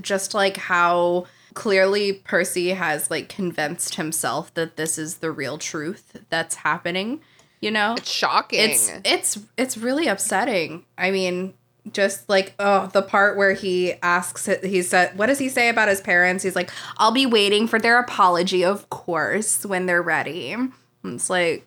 [0.00, 1.26] just like how
[1.56, 7.20] clearly Percy has like convinced himself that this is the real truth that's happening,
[7.60, 7.94] you know?
[7.96, 8.60] It's shocking.
[8.60, 10.84] It's it's it's really upsetting.
[10.96, 11.54] I mean,
[11.90, 15.88] just like oh, the part where he asks he said what does he say about
[15.88, 16.44] his parents?
[16.44, 20.72] He's like, "I'll be waiting for their apology, of course, when they're ready." And
[21.04, 21.66] it's like,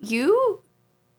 [0.00, 0.60] "You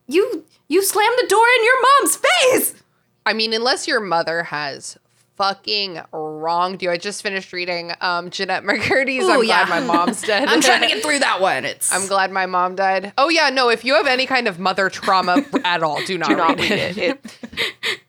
[0.08, 2.84] you you slammed the door in your mom's face."
[3.26, 5.00] I mean, unless your mother has
[5.36, 6.90] fucking wronged you.
[6.92, 9.66] I just finished reading um Jennette McCurdy's Ooh, I'm yeah.
[9.66, 10.48] glad my mom's dead.
[10.48, 11.66] I'm trying to get through that one.
[11.66, 13.14] It's I'm glad my mom died.
[13.18, 16.30] Oh yeah, no, if you have any kind of mother trauma at all, do not,
[16.30, 16.98] Do not read, it.
[16.98, 17.38] it.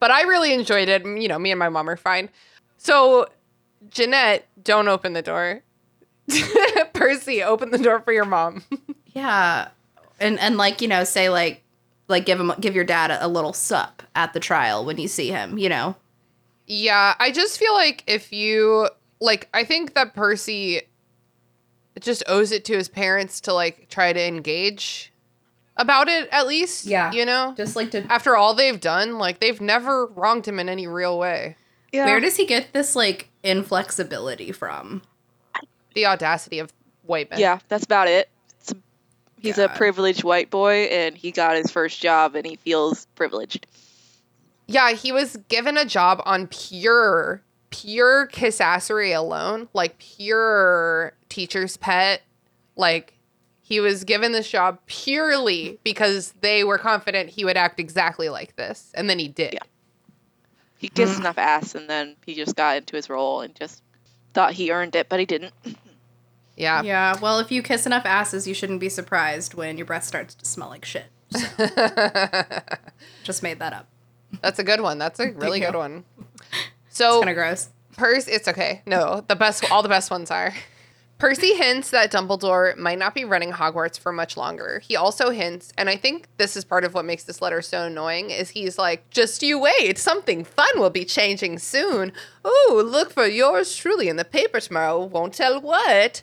[0.00, 1.02] But I really enjoyed it.
[1.06, 2.28] You know, me and my mom are fine.
[2.76, 3.26] So,
[3.88, 5.62] Jennette, don't open the door.
[6.92, 8.64] Percy, open the door for your mom.
[9.14, 9.68] Yeah,
[10.20, 11.62] and and like you know, say like
[12.08, 15.08] like give him give your dad a, a little sup at the trial when you
[15.08, 15.56] see him.
[15.56, 15.96] You know,
[16.66, 18.88] Yeah, I just feel like if you
[19.20, 20.82] like I think that Percy
[22.00, 25.12] just owes it to his parents to like try to engage
[25.76, 26.86] about it at least.
[26.86, 27.12] Yeah.
[27.12, 27.54] You know?
[27.56, 28.02] just like to.
[28.12, 31.56] After all they've done, like they've never wronged him in any real way.
[31.92, 32.06] Yeah.
[32.06, 35.02] Where does he get this like inflexibility from?
[35.94, 37.38] The audacity of white men.
[37.38, 38.28] yeah, that's about it.
[38.60, 38.76] It's a-
[39.38, 43.66] he's a privileged white boy, and he got his first job, and he feels privileged.
[44.66, 52.22] Yeah, he was given a job on pure, pure kissassery alone, like pure teacher's pet.
[52.76, 53.14] Like
[53.62, 58.56] he was given this job purely because they were confident he would act exactly like
[58.56, 59.54] this, and then he did.
[59.54, 59.60] Yeah.
[60.78, 63.82] He kissed enough ass, and then he just got into his role and just
[64.34, 65.54] thought he earned it, but he didn't.
[66.56, 66.82] Yeah.
[66.82, 70.36] Yeah, well, if you kiss enough asses, you shouldn't be surprised when your breath starts
[70.36, 71.06] to smell like shit.
[71.30, 71.40] So,
[73.24, 73.88] just made that up.
[74.42, 74.98] That's a good one.
[74.98, 76.04] That's a really good one.
[76.88, 77.68] So Kind of gross.
[77.96, 78.82] Percy, it's okay.
[78.86, 80.54] No, the best, all the best ones are.
[81.18, 84.80] Percy hints that Dumbledore might not be running Hogwarts for much longer.
[84.80, 87.84] He also hints, and I think this is part of what makes this letter so
[87.84, 92.12] annoying, is he's like, just you wait, something fun will be changing soon.
[92.44, 95.04] Ooh, look for yours truly in the paper tomorrow.
[95.04, 96.22] Won't tell what.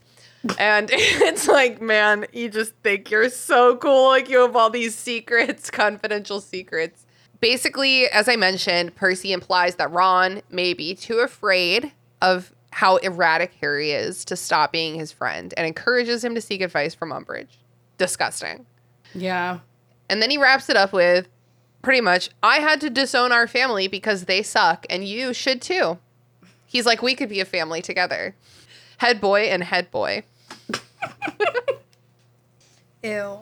[0.60, 4.10] And it's like, man, you just think you're so cool.
[4.10, 7.01] Like you have all these secrets, confidential secrets.
[7.42, 13.54] Basically, as I mentioned, Percy implies that Ron may be too afraid of how erratic
[13.60, 17.58] Harry is to stop being his friend and encourages him to seek advice from Umbridge.
[17.98, 18.66] Disgusting.
[19.14, 19.60] Yeah.
[20.10, 21.28] And then he wraps it up with
[21.82, 25.98] pretty much, I had to disown our family because they suck, and you should too.
[26.68, 28.36] He's like, we could be a family together.
[28.98, 30.24] Head boy and head boy.
[33.04, 33.40] Ew.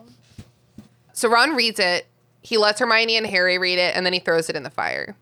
[1.12, 2.06] So Ron reads it.
[2.42, 5.16] He lets Hermione and Harry read it, and then he throws it in the fire.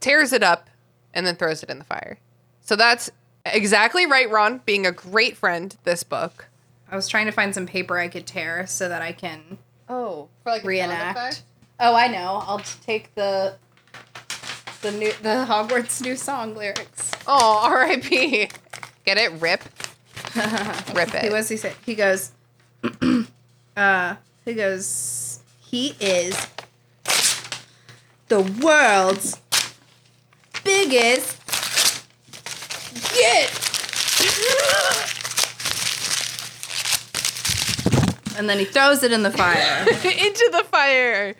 [0.00, 0.68] Tears it up,
[1.12, 2.18] and then throws it in the fire.
[2.60, 3.10] So that's
[3.46, 6.48] exactly right, Ron, being a great friend this book.
[6.90, 9.58] I was trying to find some paper I could tear so that I can
[9.88, 11.42] Oh, for like reenact.
[11.80, 12.42] Oh, I know.
[12.46, 13.56] I'll take the
[14.82, 17.10] the new the Hogwarts new song lyrics.
[17.26, 18.48] Oh, R.I.P.
[19.04, 19.32] Get it?
[19.40, 19.62] Rip.
[20.94, 21.32] Rip He it.
[21.32, 22.32] was he said he goes
[23.76, 26.34] uh he goes he is
[28.34, 29.40] the world's
[30.64, 31.40] biggest
[33.14, 33.48] git
[38.36, 41.36] and then he throws it in the fire into the fire.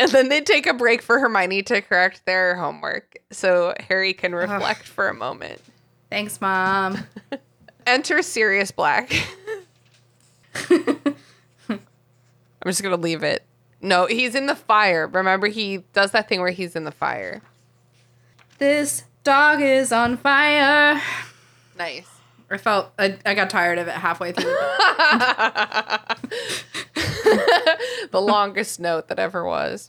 [0.00, 4.34] And then they take a break for Hermione to correct their homework so Harry can
[4.34, 5.62] reflect for a moment.
[6.10, 6.98] thanks mom
[7.86, 9.12] Enter Sirius Black.
[10.68, 11.14] I'm
[12.64, 13.44] just going to leave it.
[13.86, 15.06] No, he's in the fire.
[15.06, 17.40] Remember, he does that thing where he's in the fire.
[18.58, 21.00] this dog is on fire
[21.78, 22.08] Nice.
[22.50, 24.44] I felt I, I got tired of it halfway through
[28.10, 29.88] the longest note that ever was.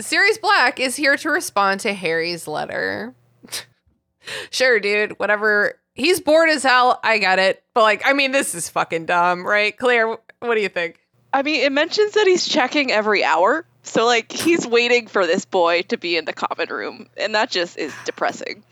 [0.00, 3.14] Sirius Black is here to respond to Harry's letter.
[4.50, 5.78] sure, dude, whatever.
[5.94, 6.98] He's bored as hell.
[7.04, 7.62] I get it.
[7.74, 9.76] But, like, I mean, this is fucking dumb, right?
[9.76, 11.01] Clare, what do you think?
[11.32, 13.64] I mean, it mentions that he's checking every hour.
[13.84, 17.08] So, like, he's waiting for this boy to be in the common room.
[17.16, 18.62] And that just is depressing.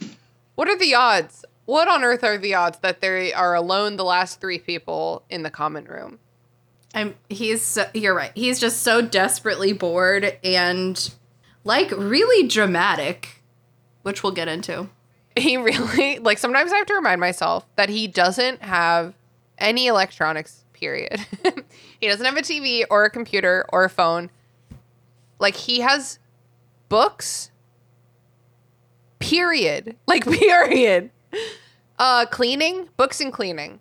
[0.55, 1.45] What are the odds?
[1.65, 5.43] What on earth are the odds that they are alone the last three people in
[5.43, 6.19] the common room?
[6.95, 8.33] I'm he's so, you're right.
[8.35, 11.15] He's just so desperately bored and
[11.65, 13.43] like really dramatic,
[14.03, 14.89] which we'll get into.
[15.37, 19.15] He really, like, sometimes I have to remind myself that he doesn't have
[19.59, 21.25] any electronics, period.
[22.01, 24.31] he doesn't have a TV or a computer or a phone.
[25.39, 26.19] Like he has
[26.89, 27.51] books.
[29.19, 29.97] Period.
[30.07, 31.11] Like period.
[31.99, 33.81] Uh cleaning, books and cleaning.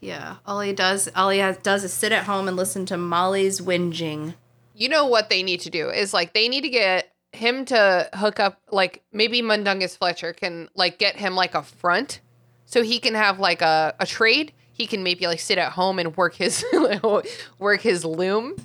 [0.00, 0.36] Yeah.
[0.46, 3.60] All he does, all he has, does is sit at home and listen to Molly's
[3.60, 4.34] whinging.
[4.74, 8.08] You know what they need to do is like they need to get him to
[8.14, 12.20] hook up like maybe Mundungus Fletcher can like get him like a front
[12.64, 14.52] so he can have like a, a trade.
[14.80, 16.64] He can maybe like sit at home and work his
[17.58, 18.56] work his loom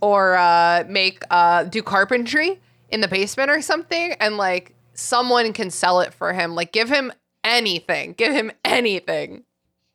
[0.00, 2.58] or uh make uh do carpentry
[2.88, 6.56] in the basement or something and like someone can sell it for him.
[6.56, 7.12] Like give him
[7.44, 8.14] anything.
[8.14, 9.44] Give him anything.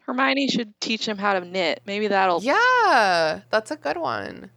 [0.06, 1.82] Hermione should teach him how to knit.
[1.86, 2.42] Maybe that'll.
[2.42, 4.52] Yeah, that's a good one.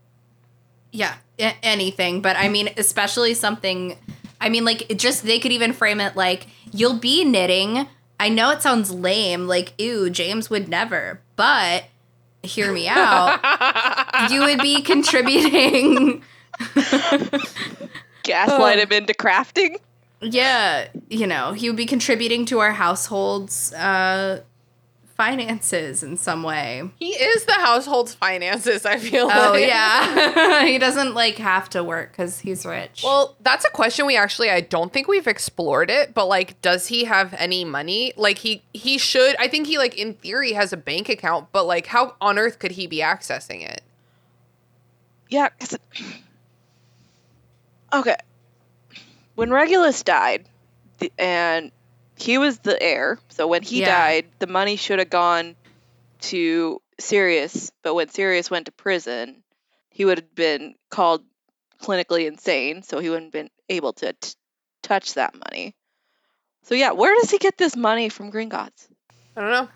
[0.92, 2.20] Yeah, a- anything.
[2.20, 3.98] But I mean, especially something.
[4.40, 7.88] I mean, like, it just they could even frame it like you'll be knitting.
[8.20, 11.84] I know it sounds lame, like, ew, James would never, but
[12.42, 13.40] hear me out.
[14.30, 16.22] you would be contributing.
[18.24, 19.76] gaslight him into crafting.
[20.20, 24.42] yeah, you know, he would be contributing to our household's uh,
[25.18, 26.88] finances in some way.
[26.98, 29.36] He is the household's finances, I feel like.
[29.36, 29.66] Oh, like.
[29.66, 30.64] yeah.
[30.64, 33.02] he doesn't like have to work because he's rich.
[33.04, 36.86] Well, that's a question we actually I don't think we've explored it, but like does
[36.86, 38.12] he have any money?
[38.16, 41.66] Like he he should I think he like in theory has a bank account, but
[41.66, 43.82] like how on earth could he be accessing it?
[45.28, 45.48] Yeah.
[45.50, 45.82] 'cause it-
[47.92, 48.16] okay.
[49.34, 50.48] When Regulus died,
[51.18, 51.70] and
[52.18, 53.86] he was the heir, so when he Yeah.
[53.86, 55.56] died, the money should have gone
[56.22, 57.70] to Sirius.
[57.82, 59.42] But when Sirius went to prison,
[59.90, 61.22] he would have been called
[61.80, 64.34] clinically insane, so he wouldn't have been able to t-
[64.82, 65.74] touch that money.
[66.64, 68.88] So yeah, where does he get this money from Gringotts?
[69.36, 69.68] I don't know.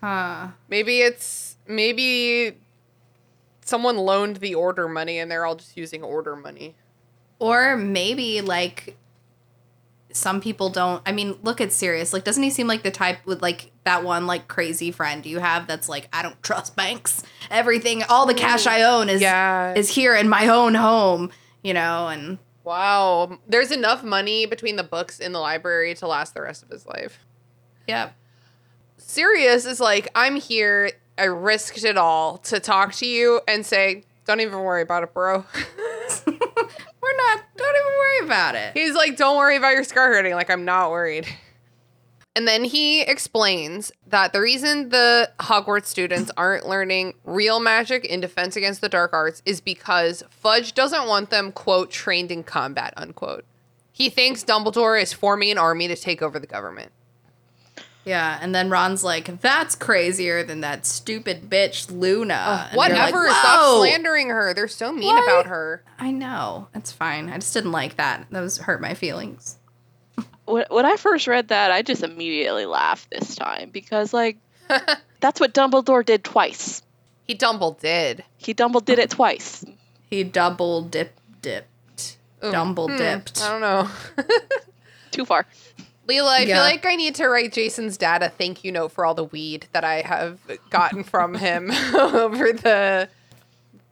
[0.00, 0.48] huh.
[0.68, 2.56] Maybe it's maybe
[3.64, 6.74] someone loaned the order money and they're all just using order money.
[7.40, 8.96] Or maybe like
[10.12, 12.12] some people don't I mean, look at Sirius.
[12.12, 15.38] Like doesn't he seem like the type with like that one like crazy friend you
[15.38, 17.22] have that's like I don't trust banks.
[17.50, 19.74] Everything all the cash I mm, own is Yeah.
[19.74, 21.30] is here in my own home,
[21.62, 23.38] you know, and Wow.
[23.46, 26.86] There's enough money between the books in the library to last the rest of his
[26.86, 27.24] life.
[27.86, 28.10] yeah.
[28.96, 30.90] Sirius is like, I'm here.
[31.16, 35.14] I risked it all to talk to you and say, don't even worry about it,
[35.14, 35.38] bro.
[36.26, 38.76] We're not don't even worry about it.
[38.76, 40.34] He's like, don't worry about your scar hurting.
[40.34, 41.26] Like, I'm not worried.
[42.36, 48.20] And then he explains that the reason the Hogwarts students aren't learning real magic in
[48.20, 52.92] defense against the dark arts is because Fudge doesn't want them, quote, trained in combat,
[52.98, 53.46] unquote.
[53.90, 56.92] He thinks Dumbledore is forming an army to take over the government.
[58.08, 63.12] Yeah, and then Ron's like, "That's crazier than that stupid bitch Luna." And you're like,
[63.12, 63.28] Whatever.
[63.28, 64.54] Stop slandering her.
[64.54, 65.24] They're so mean What?
[65.24, 65.82] about her.
[65.98, 66.68] I know.
[66.74, 67.28] It's fine.
[67.28, 68.26] I just didn't like that.
[68.30, 69.56] That was hurt my feelings.
[70.46, 74.38] when, when I first read that, I just immediately laughed this time because, like,
[75.20, 76.82] that's what Dumbledore did twice.
[77.24, 78.24] He Dumble did.
[78.38, 79.64] He Dumble did it twice.
[80.08, 82.16] He double dip dipped.
[82.42, 82.50] Ooh.
[82.50, 83.42] Dumble Hmm, dipped.
[83.42, 83.90] I don't know.
[85.10, 85.46] Too far.
[86.08, 89.04] Lelia, I feel like I need to write Jason's dad a thank you note for
[89.04, 90.40] all the weed that I have
[90.70, 93.08] gotten from him over the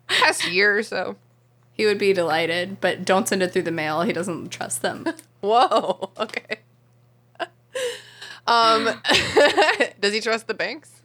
[0.09, 1.17] past year or so.
[1.73, 4.01] He would be delighted, but don't send it through the mail.
[4.01, 5.05] He doesn't trust them.
[5.43, 6.11] Whoa.
[6.19, 6.61] Okay.
[8.47, 8.85] Um,
[10.01, 11.03] does he trust the banks?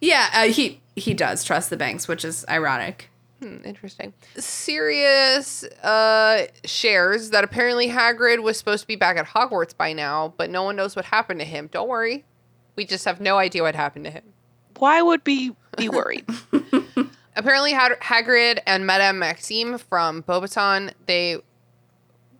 [0.00, 3.08] yeah, uh, he he does trust the banks, which is ironic.
[3.42, 4.14] Hmm, interesting.
[4.36, 10.32] Sirius uh, shares that apparently Hagrid was supposed to be back at Hogwarts by now,
[10.36, 11.68] but no one knows what happened to him.
[11.72, 12.24] Don't worry.
[12.76, 14.22] We just have no idea what happened to him.
[14.78, 16.24] Why would we be worried?
[17.36, 21.38] Apparently, Hag- Hagrid and Madame Maxime from Beauxbaton, they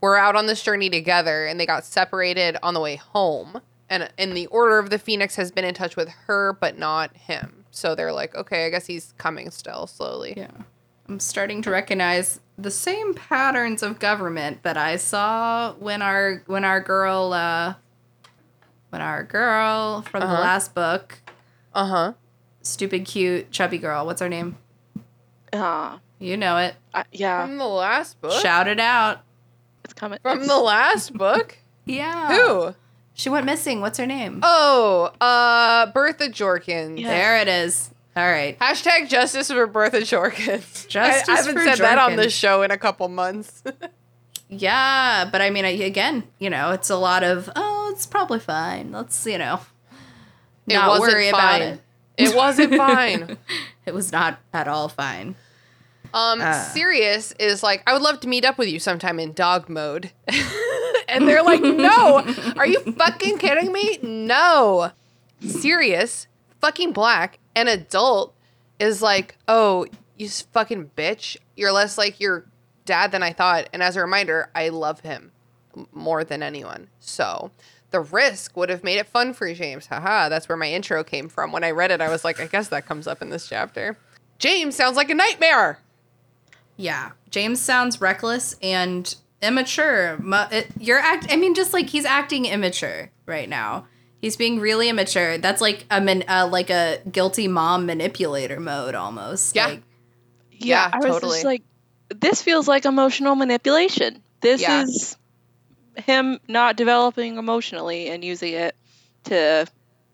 [0.01, 3.61] were out on this journey together and they got separated on the way home.
[3.89, 7.17] And in the Order of the Phoenix has been in touch with her, but not
[7.17, 7.65] him.
[7.73, 10.35] So they're like, okay, I guess he's coming still slowly.
[10.37, 10.51] Yeah.
[11.09, 16.65] I'm starting to recognize the same patterns of government that I saw when our when
[16.65, 17.75] our girl uh
[18.91, 20.41] when our girl from the Uh-huh.
[20.41, 21.21] last book,
[21.75, 22.13] Uh huh.
[22.63, 24.57] stupid cute chubby girl, what's her name?
[25.53, 26.77] uh, You know it.
[26.95, 28.41] I, yeah, From the last book?
[28.41, 29.21] Shout it out.
[29.85, 30.19] it's coming.
[30.23, 31.59] From the last book?
[31.85, 32.29] Yeah.
[32.37, 32.75] Who?
[33.15, 33.81] She went missing.
[33.83, 34.41] What's her name?
[34.43, 36.99] Oh, uh, Bertha Jorkins.
[37.01, 37.09] Yeah.
[37.09, 37.91] There it is.
[38.15, 38.59] All right.
[38.59, 40.87] Hashtag justice for Bertha Jorkins.
[40.89, 42.17] Justice I, I haven't said that on Jorkins.
[42.17, 43.63] this show in a couple months.
[44.55, 48.93] Yeah, but I mean, again, you know, it's a lot of oh, it's probably fine.
[48.93, 49.61] Let's you know,
[50.67, 51.81] It not wasn't worry about it.
[52.19, 53.39] It wasn't fine.
[53.87, 55.37] It was not at all fine.
[56.13, 56.43] Um,
[56.75, 60.13] Sirius is like, I would love to meet up with you sometime in dog mode.
[61.09, 62.23] and they're like, no,
[62.59, 64.01] are you fucking kidding me?
[64.03, 64.91] No.
[65.41, 66.27] Sirius,
[66.61, 68.35] fucking black, an adult,
[68.79, 69.87] is like, oh,
[70.17, 71.37] you fucking bitch.
[71.57, 72.47] You're less like your
[72.85, 73.69] dad than I thought.
[73.73, 75.33] And as a reminder, I love him
[75.93, 76.89] more than anyone.
[76.99, 77.51] So
[77.91, 79.87] the risk would have made it fun for James.
[79.87, 81.53] Haha, that's where my intro came from.
[81.53, 83.97] When I read it, I was like, I guess that comes up in this chapter.
[84.39, 85.79] James sounds like a nightmare.
[86.77, 90.19] Yeah, James sounds reckless and immature.
[90.81, 91.27] You're act.
[91.31, 93.87] I mean, just like he's acting immature right now.
[94.23, 95.37] He's being really immature.
[95.37, 99.55] That's like a man, uh, like a guilty mom manipulator mode almost.
[99.55, 99.67] Yeah.
[99.67, 99.83] Like,
[100.53, 101.33] Yeah, I was totally.
[101.35, 101.63] just like,
[102.09, 104.23] this feels like emotional manipulation.
[104.41, 104.83] This Yeah.
[104.85, 105.17] is
[105.97, 108.77] him not developing emotionally and using it
[109.25, 109.67] to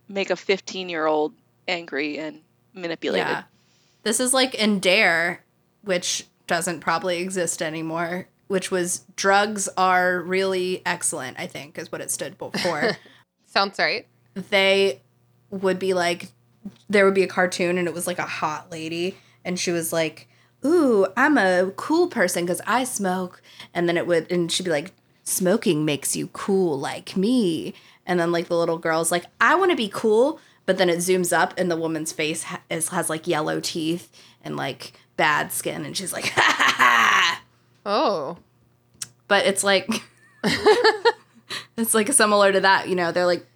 [0.09, 1.35] make a 15 year old
[1.69, 2.41] angry and
[2.73, 3.29] manipulated.
[3.29, 3.43] yeah.
[4.05, 5.45] This is like in Dare,
[5.83, 8.27] which doesn't probably exist anymore.
[8.47, 11.39] Which was drugs are really excellent.
[11.39, 12.97] I think is what it stood for.
[13.49, 14.07] Sounds right.
[14.35, 15.01] they
[15.51, 16.29] would be like
[16.89, 19.93] there would be a cartoon and it was like a hot lady and she was
[19.93, 20.29] like
[20.65, 23.41] ooh i'm a cool person because i smoke
[23.73, 24.93] and then it would and she'd be like
[25.25, 27.73] smoking makes you cool like me
[28.05, 30.99] and then like the little girl's like i want to be cool but then it
[30.99, 34.11] zooms up and the woman's face ha- is, has like yellow teeth
[34.45, 37.43] and like bad skin and she's like ha ha ha
[37.87, 38.37] Oh.
[39.27, 39.89] but it's like
[41.77, 43.47] it's like similar to that you know they're like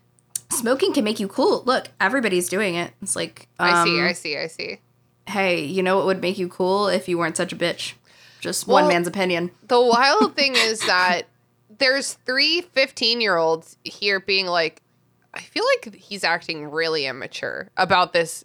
[0.51, 4.13] smoking can make you cool look everybody's doing it it's like I see, um, I
[4.13, 4.81] see, I see.
[5.27, 7.95] hey you know what would make you cool if you weren't such a bitch
[8.41, 11.23] just one man's opinion The wild thing is that
[11.79, 14.83] there's three 15 year olds here being like,
[15.35, 18.45] I feel like he's acting really immature about this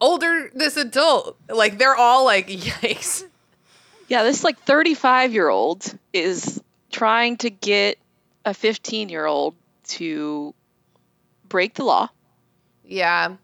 [0.00, 1.36] older, this adult.
[1.48, 3.24] Like, they're all like, yikes.
[4.08, 7.98] Yeah, this like 35 year old is trying to get
[8.44, 9.54] a 15 year old
[9.88, 10.54] to
[11.48, 12.08] break the law.
[12.84, 13.34] Yeah.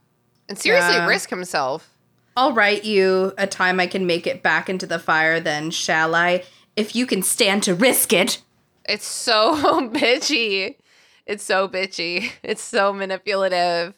[0.49, 1.07] And seriously Yeah.
[1.07, 1.89] risk himself.
[2.37, 6.15] i'll write you a time i can make it back into the fire then shall
[6.15, 6.43] i
[6.77, 8.41] if you can stand to risk it
[8.89, 9.55] It's so
[9.93, 10.77] bitchy.
[11.27, 12.31] It's so bitchy.
[12.43, 13.95] It's so manipulative.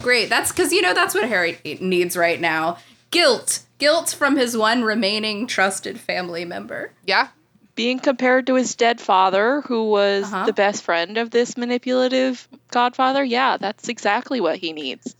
[0.00, 2.78] great that's because you know that's what harry needs right now
[3.10, 7.28] guilt guilt from his one remaining trusted family member Yeah.
[7.74, 10.46] Being compared to his dead father, who was Uh-huh.
[10.46, 15.16] the best friend of this manipulative godfather, yeah, that's exactly what he needs.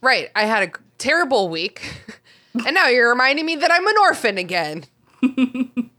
[0.00, 0.30] Right.
[0.36, 1.82] I had a terrible week.
[2.66, 4.84] and now you're reminding me that I'm an orphan again.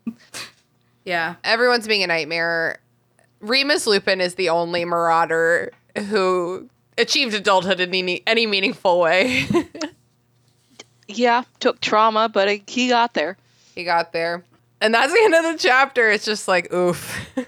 [1.06, 2.80] yeah Everyone's being a nightmare.
[3.40, 5.72] Remus Lupin is the only marauder
[6.10, 9.46] who achieved adulthood in any, any meaningful way.
[11.14, 13.36] Yeah, took trauma, but he got there.
[13.76, 14.46] he got there.
[14.82, 16.10] And that's the end of the chapter.
[16.10, 17.30] It's just like, oof.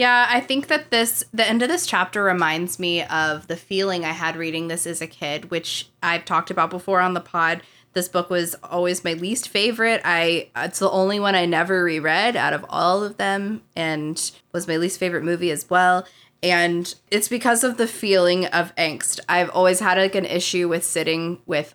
[0.00, 4.02] Yeah, I think that this the end of this chapter reminds me of the feeling
[4.02, 7.60] I had reading this as a kid, which I've talked about before on the pod.
[7.92, 10.00] This book was always my least favorite.
[10.02, 14.66] I it's the only one I never reread out of all of them and was
[14.66, 16.06] my least favorite movie as well.
[16.42, 19.20] And it's because of the feeling of angst.
[19.28, 21.74] I've always had like an issue with sitting with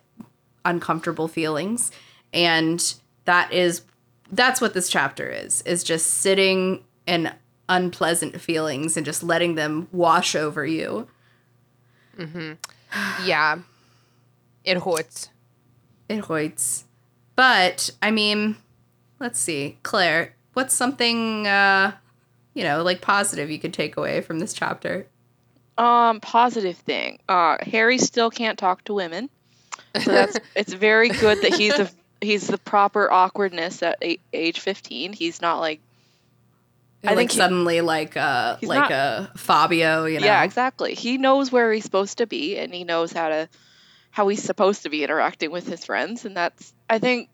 [0.64, 1.92] uncomfortable feelings
[2.32, 2.94] and
[3.24, 3.82] that is
[4.32, 7.32] that's what this chapter is is just sitting in
[7.68, 11.06] unpleasant feelings and just letting them wash over you
[13.24, 13.58] yeah.
[14.64, 15.28] It hurts.
[16.08, 16.84] it hurts
[17.34, 18.56] but i mean
[19.20, 21.92] let's see Clare what's something uh
[22.54, 25.06] you know like positive you could take away from this chapter
[25.78, 27.18] Um, positive thing.
[27.28, 29.28] Uh, Harry still can't talk to women,
[30.02, 31.90] so that's it's very good that he's a
[32.20, 35.12] he's the proper awkwardness at a- age fifteen.
[35.12, 35.80] He's not like
[37.04, 40.94] I like think he- suddenly like uh like not- a fabio you know yeah, exactly.
[40.94, 43.48] He knows where he's supposed to be, and he knows how to
[44.10, 47.28] how he's supposed to be interacting with his friends, and that's I think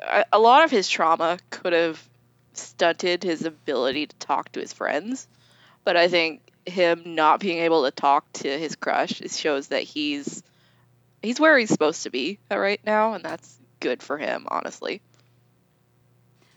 [0.00, 2.02] a, a lot of his trauma could have
[2.54, 5.26] stunted his ability to talk to his friends,
[5.84, 9.82] but I think him not being able to talk to his crush it shows that
[9.82, 10.42] he's
[11.22, 15.02] he's where he's supposed to be right now, and that's good for him, honestly.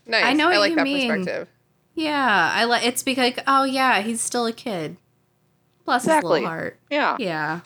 [0.05, 0.25] Nice.
[0.25, 1.07] I know I what like you that mean.
[1.09, 1.47] perspective.
[1.95, 4.97] yeah i like it's because oh yeah he's still a kid
[5.85, 6.31] bless his Exactly.
[6.41, 7.15] little heart Yeah.
[7.19, 7.59] yeah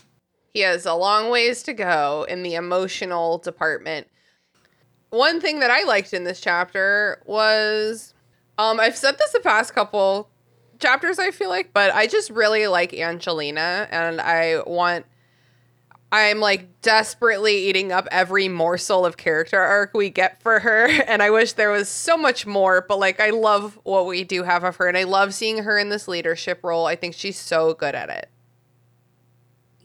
[0.54, 4.08] He has a long ways to go in the emotional department.
[5.10, 8.14] One thing that I liked in this chapter was
[8.60, 10.30] um I've said this the past couple
[10.80, 15.06] chapters I feel like, but I just really like Angelina and I want
[16.12, 20.88] I'm like desperately eating up every morsel of character arc we get for her.
[21.08, 24.44] And I wish there was so much more, but like I love what we do
[24.44, 24.88] have of her.
[24.88, 26.86] And I love seeing her in this leadership role.
[26.86, 28.30] I think she's so good at it.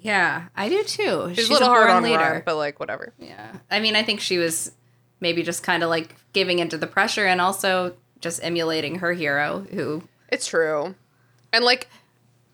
[0.00, 1.32] Yeah, I do too.
[1.34, 2.18] She's, a little hard on leader.
[2.18, 3.12] Ron, but like whatever.
[3.18, 3.52] Yeah.
[3.70, 4.72] I mean, I think she was
[5.20, 9.66] maybe just kind of like giving into the pressure and also just emulating her hero
[9.70, 10.94] who It's true.
[11.52, 11.88] And like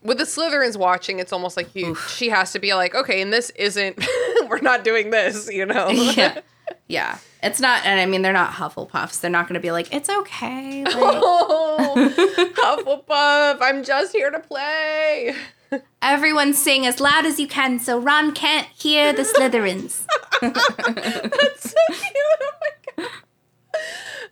[0.02, 3.32] with the Slytherins watching, it's almost like you she has to be like, okay, and
[3.32, 3.98] this isn't
[4.48, 5.88] we're not doing this, you know.
[5.90, 6.40] yeah.
[6.86, 7.18] Yeah.
[7.42, 9.20] It's not and I mean they're not Hufflepuffs.
[9.20, 10.84] They're not going to be like it's okay.
[10.84, 11.94] Like, oh,
[12.56, 15.34] Hufflepuff, I'm just here to play.
[16.02, 20.04] everyone sing as loud as you can so Ron can't hear the Slytherins.
[20.40, 22.14] That's so cute.
[22.40, 23.10] Oh my god.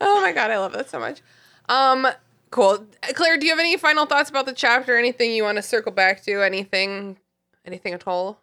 [0.01, 1.21] Oh my god, I love that so much.
[1.69, 2.07] Um,
[2.51, 2.87] cool.
[3.03, 4.97] Uh, Clare, do you have any final thoughts about the chapter?
[4.97, 6.43] Anything you want to circle back to?
[6.43, 7.19] Anything
[7.65, 8.41] anything at all?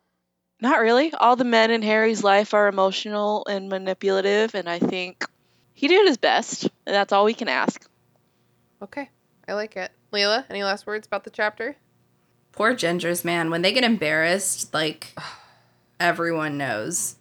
[0.62, 1.14] Not really.
[1.14, 5.26] All the men in Harry's life are emotional and manipulative, and I think
[5.74, 7.90] he did his best, and that's all we can ask.
[8.82, 9.10] Okay.
[9.48, 9.92] I like it.
[10.12, 11.76] Lelia, any last words about the chapter?
[12.52, 13.50] Poor Gingers, man.
[13.50, 15.14] When they get embarrassed, like
[16.00, 17.16] everyone knows.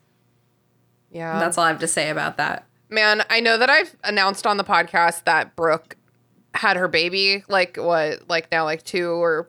[1.11, 1.39] Yeah.
[1.39, 2.67] That's all I have to say about that.
[2.89, 5.97] Man, I know that I've announced on the podcast that Brooke
[6.55, 9.49] had her baby like what like now like 2 or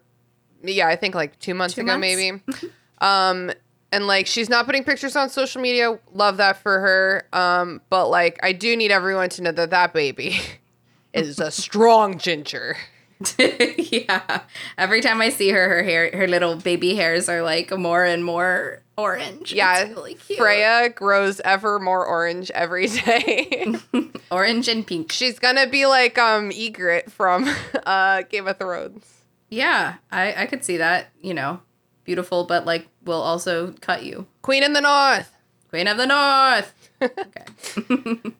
[0.63, 2.01] yeah, I think like 2 months Two ago months?
[2.01, 2.41] maybe.
[2.99, 3.51] um
[3.91, 5.99] and like she's not putting pictures on social media.
[6.13, 7.27] Love that for her.
[7.33, 10.39] Um but like I do need everyone to know that that baby
[11.13, 12.77] is a strong ginger.
[13.37, 14.41] yeah.
[14.77, 18.23] Every time I see her, her hair, her little baby hairs are like more and
[18.25, 19.53] more orange.
[19.53, 20.39] Yeah, It's really cute.
[20.39, 23.75] Freya grows ever more orange every day.
[24.31, 25.11] orange and pink.
[25.11, 27.47] she's gonna be like um Ygritte from
[27.85, 29.05] uh Game of Thrones.
[29.49, 31.09] Yeah, I I could see that.
[31.21, 31.61] You know,
[32.05, 34.27] beautiful, but like will also cut you.
[34.41, 35.31] Queen in the North.
[35.69, 36.73] Queen of the North.
[37.01, 38.31] Okay.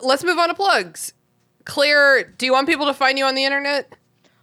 [0.00, 1.12] Let's move on to plugs.
[1.64, 3.92] Clare, do you want people to find you on the internet?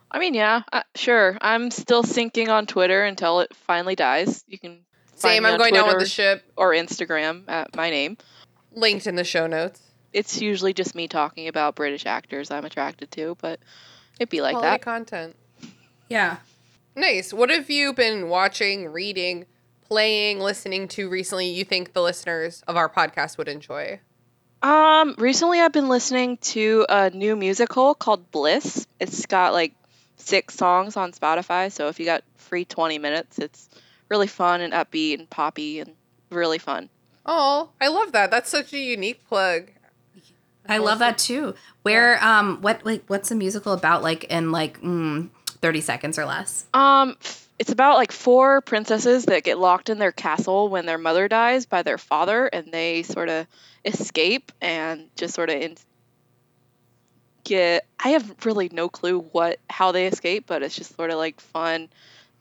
[0.09, 1.37] I mean, yeah, uh, sure.
[1.41, 4.43] I'm still sinking on Twitter until it finally dies.
[4.47, 6.43] You can find Same, me I'm on going down with the ship.
[6.57, 8.17] or Instagram at my name.
[8.73, 9.81] Linked in the show notes.
[10.11, 13.59] It's usually just me talking about British actors I'm attracted to, but
[14.19, 14.81] it'd be like Quality that.
[14.81, 15.35] content.
[16.09, 16.37] yeah.
[16.93, 17.31] Nice.
[17.33, 19.45] What have you been watching, reading,
[19.87, 24.01] playing, listening to recently you think the listeners of our podcast would enjoy?
[24.61, 28.85] Um, recently I've been listening to a new musical called Bliss.
[28.99, 29.73] It's got like
[30.17, 33.69] six songs on Spotify, so if you got free 20 minutes, it's
[34.09, 35.93] really fun and upbeat and poppy and
[36.29, 36.89] really fun.
[37.25, 38.29] Oh, I love that.
[38.29, 39.71] That's such a unique plug.
[40.69, 41.55] I love that too.
[41.81, 45.29] Where um what like what's the musical about like in like mm,
[45.61, 46.65] 30 seconds or less?
[46.73, 50.97] Um, f- it's about like four princesses that get locked in their castle when their
[50.97, 53.45] mother dies by their father, and they sort of
[53.85, 55.77] escape and just sort of in-
[57.43, 57.85] get.
[58.03, 61.39] I have really no clue what how they escape, but it's just sort of like
[61.39, 61.89] fun,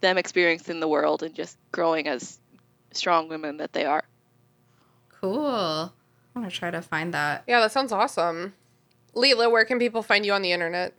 [0.01, 2.39] them experiencing the world and just growing as
[2.93, 4.05] strong women that they are.
[5.21, 5.93] Cool.
[6.35, 7.45] I'm going to try to find that.
[7.47, 8.55] Yeah, that sounds awesome.
[9.13, 10.95] Lelia, where can people find you on the internet?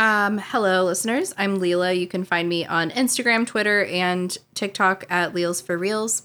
[0.00, 1.34] Um, hello, listeners.
[1.36, 1.92] I'm Lelia.
[1.92, 6.22] You can find me on Instagram, Twitter, and TikTok at Leels for Reels.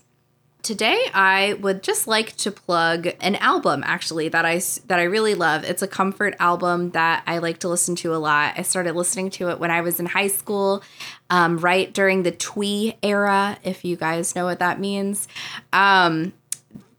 [0.64, 5.36] Today, I would just like to plug an album actually that I that I really
[5.36, 5.66] love.
[5.66, 8.54] It's a comfort album that I like to listen to a lot.
[8.58, 10.82] I started listening to it when I was in high school,
[11.30, 13.58] um, right during the twee era.
[13.62, 15.28] If you guys know what that means,
[15.74, 16.32] um,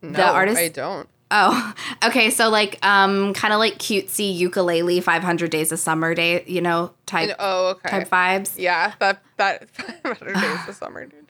[0.03, 1.09] No, artist- I don't.
[1.31, 1.75] Oh,
[2.05, 2.31] okay.
[2.31, 6.61] So like, um, kind of like cutesy ukulele, Five Hundred Days of Summer Day, you
[6.61, 7.89] know, type Oh, okay.
[7.91, 8.55] type vibes.
[8.59, 9.69] Yeah, that that
[10.05, 11.27] 500 days of summer, dude.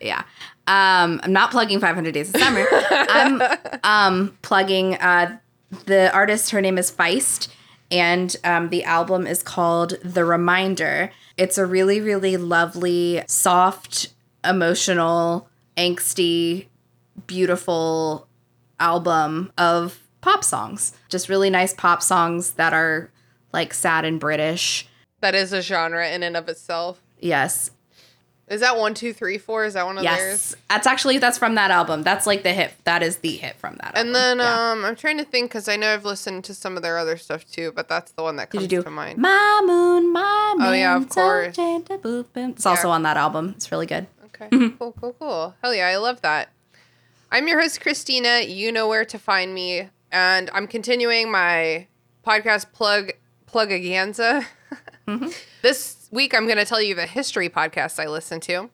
[0.00, 0.22] Yeah.
[0.66, 2.66] Um, I'm not plugging 500 Days of Summer.
[2.90, 3.42] I'm
[3.84, 5.38] um plugging uh
[5.84, 6.50] the artist.
[6.50, 7.48] Her name is Feist,
[7.90, 11.10] and um, the album is called The Reminder.
[11.36, 14.08] It's a really, really lovely, soft,
[14.44, 16.66] emotional, angsty,
[17.26, 18.26] beautiful
[18.80, 20.92] album of pop songs.
[21.08, 23.10] Just really nice pop songs that are
[23.52, 24.88] like sad and British.
[25.20, 27.00] That is a genre in and of itself.
[27.20, 27.70] Yes.
[28.48, 29.64] Is that one, two, three, four?
[29.64, 30.18] Is that one of Yes.
[30.18, 30.56] theirs?
[30.68, 32.04] That's actually that's from that album.
[32.04, 32.72] That's like the hit.
[32.84, 34.06] That is the hit from that album.
[34.06, 34.70] And then Yeah.
[34.72, 37.16] um, I'm trying to think because I know I've listened to some of their other
[37.16, 39.18] stuff too, but that's the one that Did comes you do to mind.
[39.18, 40.66] My Moon, My Moon?
[40.68, 41.56] Oh, yeah, of course.
[41.58, 43.54] It's also on that album.
[43.56, 44.06] It's really good.
[44.26, 44.48] Okay,
[44.78, 45.54] cool, cool, cool.
[45.62, 46.50] Hell yeah, I love that.
[47.30, 48.40] I'm your host, Christina.
[48.40, 51.88] You know where to find me, and I'm continuing my
[52.24, 53.12] podcast plug
[53.50, 54.44] plugaganza.
[55.06, 55.28] Mm-hmm.
[55.62, 58.70] This week, I'm going to tell you the history podcast I listen to.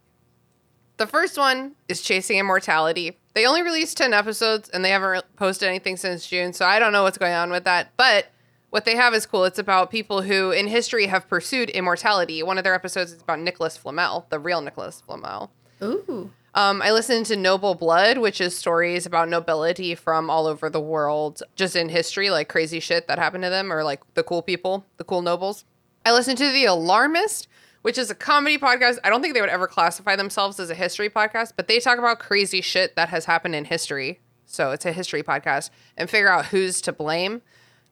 [0.97, 3.19] The first one is Chasing Immortality.
[3.35, 6.91] They only released 10 episodes and they haven't posted anything since June, so I don't
[6.91, 7.93] know what's going on with that.
[7.99, 8.29] But
[8.71, 9.45] what they have is cool.
[9.45, 12.43] It's about people who in history have pursued immortality.
[12.43, 15.51] One of their episodes is about Nicholas Flamel, the real Nicholas Flamel.
[15.83, 16.31] Ooh.
[16.55, 20.81] Um, I listened to Noble Blood, which is stories about nobility from all over the
[20.81, 24.43] world, just in history, like crazy shit that happened to them, or like the cool
[24.43, 25.65] people, the cool nobles.
[26.05, 27.49] I listened to The Alarmist,
[27.81, 28.99] which is a comedy podcast.
[29.03, 31.99] I don't think they would ever classify themselves as a history podcast, but they talk
[31.99, 34.21] about crazy shit that has happened in history.
[34.45, 37.41] So it's a history podcast and figure out who's to blame,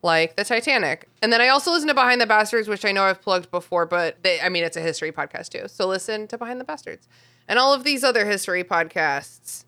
[0.02, 1.08] like the Titanic.
[1.22, 3.86] And then I also listen to Behind the Bastards, which I know I've plugged before,
[3.86, 5.66] but they, I mean, it's a history podcast too.
[5.66, 7.08] So listen to Behind the Bastards
[7.50, 9.64] and all of these other history podcasts.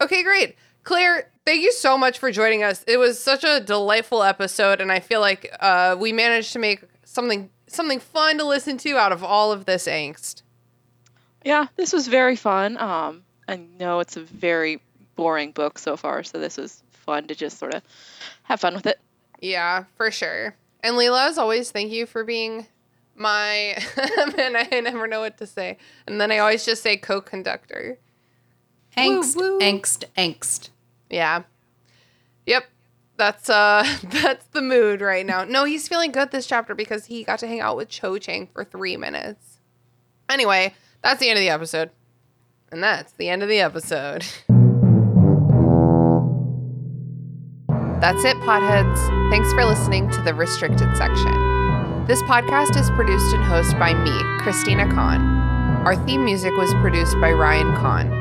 [0.00, 0.56] Okay, great.
[0.82, 2.84] Clare, thank you so much for joining us.
[2.88, 6.82] It was such a delightful episode, and I feel like uh, we managed to make
[7.04, 10.42] something something fun to listen to out of all of this angst.
[11.44, 12.76] Yeah, this was very fun.
[12.76, 14.80] Um, I know it's a very
[15.14, 17.82] boring book so far, so this was fun to just sort of
[18.42, 18.98] have fun with it.
[19.40, 20.56] Yeah, for sure.
[20.82, 22.66] And Lelia, as always, thank you for being
[23.18, 23.76] my
[24.38, 25.78] and I never know what to say.
[26.06, 27.98] And then I always just say co-conductor.
[28.96, 29.60] Angst, Woo, woo.
[29.60, 30.70] angst, angst.
[31.10, 31.42] Yeah.
[32.46, 32.64] Yep.
[33.16, 35.44] That's uh that's the mood right now.
[35.44, 38.48] No, he's feeling good this chapter because he got to hang out with Cho Chang
[38.52, 39.58] for 3 minutes.
[40.28, 41.90] Anyway, that's the end of the episode.
[42.72, 44.24] And that's the end of the episode.
[48.00, 49.30] That's it, potheads.
[49.30, 51.32] Thanks for listening to the restricted section.
[52.06, 55.20] This podcast is produced and hosted by me, Christina Kann.
[55.84, 58.12] Our theme music was produced by Ryan Kann.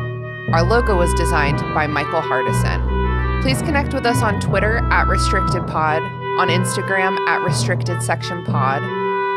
[0.53, 3.43] Our logo was designed by Michael Hardison.
[3.43, 6.01] Please connect with us on Twitter at RestrictedPod,
[6.39, 8.81] on Instagram at Restricted Section Pod,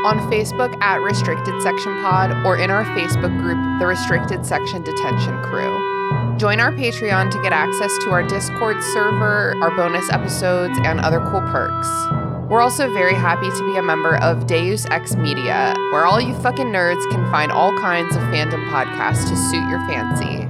[0.07, 5.43] on Facebook at Restricted Section Pod, or in our Facebook group, The Restricted Section Detention
[5.43, 6.39] Crew.
[6.39, 11.21] Join our Patreon to get access to our Discord server, our bonus episodes, and other
[11.21, 12.28] cool perks.
[12.49, 16.35] We're also very happy to be a member of Deus Ex Media, where all you
[16.41, 20.48] fucking nerds can find all kinds of fandom podcasts to suit your fancy.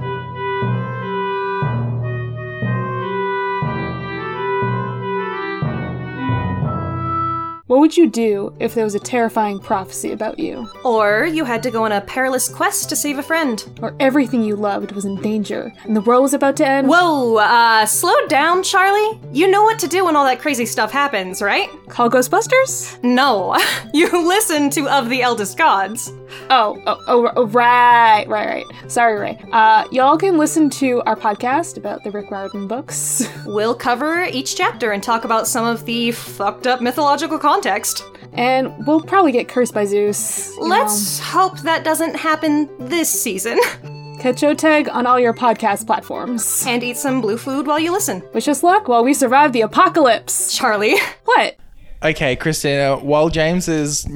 [7.69, 11.61] What would you do if there was a terrifying prophecy about you, Or you had
[11.61, 13.63] to go on a perilous quest to save a friend.
[13.79, 16.87] or everything you loved was in danger, and the world was about to end?
[16.89, 19.19] Whoa, uh, slow down, Charlie.
[19.31, 21.69] You know what to do when all that crazy stuff happens, right?
[21.89, 22.97] Call Ghostbusters?
[23.03, 23.55] No,
[23.93, 26.11] you listen to Of the Eldest Gods.
[26.49, 28.91] Oh, oh, oh, oh, right, right, right.
[28.91, 29.37] Sorry, Ray.
[29.51, 33.27] Uh, y'all can listen to our podcast about the Rick Riordan books.
[33.49, 38.03] We'll cover each chapter and talk about some of the fucked up mythological context.
[38.33, 40.55] and we'll probably get cursed by Zeus.
[40.57, 43.57] Let's hope that doesn't happen this season.
[43.83, 44.17] know.
[44.21, 46.65] Catch Oteg on all your podcast platforms.
[46.67, 48.21] and eat some blue food while you listen.
[48.33, 50.55] Wish us luck while we survive the apocalypse.
[50.55, 50.95] Charlie.
[51.25, 51.57] What?
[52.01, 54.07] Okay, Christina, while James is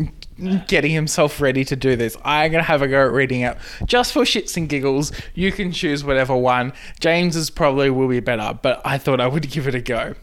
[0.67, 3.57] getting himself ready to do this, I'm going to have a go at reading out.
[3.85, 6.73] Just for shits and giggles, you can choose whatever one.
[6.99, 10.15] James's probably will be better, but I thought I would give it a go.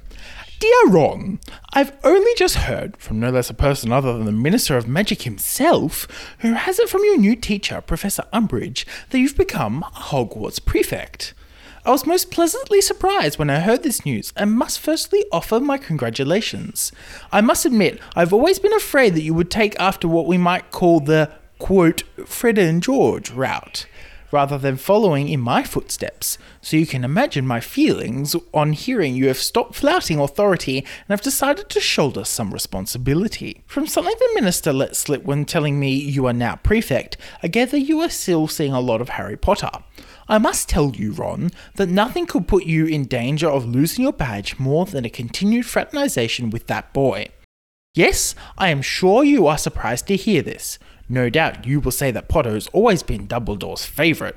[0.60, 1.40] Dear Ron,
[1.72, 5.22] I've only just heard from no less a person other than the Minister of Magic
[5.22, 6.06] himself,
[6.40, 11.32] who has it from your new teacher, Professor Umbridge, that you've become a Hogwarts prefect.
[11.86, 15.78] I was most pleasantly surprised when I heard this news and must firstly offer my
[15.78, 16.92] congratulations.
[17.32, 20.70] I must admit, I've always been afraid that you would take after what we might
[20.70, 23.86] call the, quote, Fred and George route,
[24.32, 29.28] rather than following in my footsteps, so you can imagine my feelings on hearing you
[29.28, 33.62] have stopped flouting authority and have decided to shoulder some responsibility.
[33.66, 37.76] From something the minister let slip when telling me you are now prefect, I gather
[37.76, 39.70] you are still seeing a lot of Harry Potter.
[40.28, 44.12] I must tell you, Ron, that nothing could put you in danger of losing your
[44.12, 47.28] badge more than a continued fraternization with that boy.
[47.94, 50.78] Yes, I am sure you are surprised to hear this.
[51.12, 54.36] No doubt you will say that Potter has always been Dumbledore's favourite,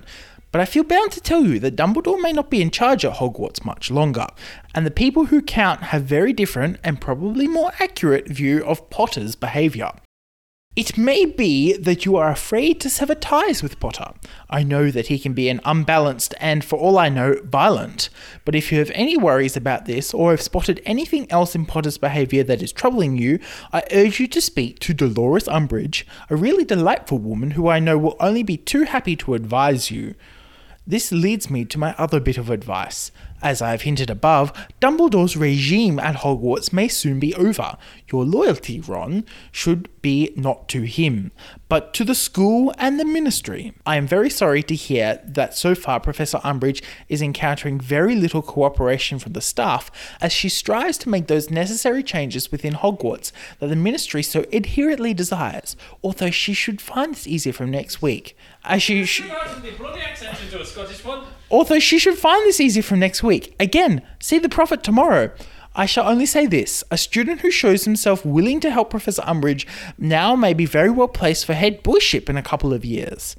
[0.51, 3.17] but I feel bound to tell you that Dumbledore may not be in charge at
[3.17, 4.25] Hogwarts much longer,
[4.73, 9.35] and the people who count have very different and probably more accurate view of Potter's
[9.35, 9.91] behaviour.
[10.75, 14.11] It may be that you are afraid to sever ties with Potter.
[14.49, 18.09] I know that he can be an unbalanced and, for all I know, violent.
[18.43, 21.99] But if you have any worries about this, or have spotted anything else in Potter's
[21.99, 23.37] behaviour that is troubling you,
[23.71, 27.99] I urge you to speak to Dolores Umbridge, a really delightful woman who I know
[27.99, 30.15] will only be too happy to advise you.
[30.87, 33.11] This leads me to my other bit of advice.
[33.43, 37.77] As I have hinted above, Dumbledore's regime at Hogwarts may soon be over.
[38.09, 41.33] Your loyalty, Ron, should be not to him,
[41.67, 43.73] but to the school and the ministry.
[43.85, 48.41] I am very sorry to hear that so far Professor Umbridge is encountering very little
[48.41, 49.91] cooperation from the staff
[50.21, 55.13] as she strives to make those necessary changes within Hogwarts that the ministry so adherently
[55.13, 58.37] desires, although she should find this easier from next week.
[58.63, 59.23] As she sh-
[61.53, 63.55] Although she should find this easy from next week.
[63.59, 65.29] Again, see the prophet tomorrow.
[65.75, 69.67] I shall only say this a student who shows himself willing to help Professor Umbridge
[69.95, 73.35] now may be very well placed for head boyship in a couple of years.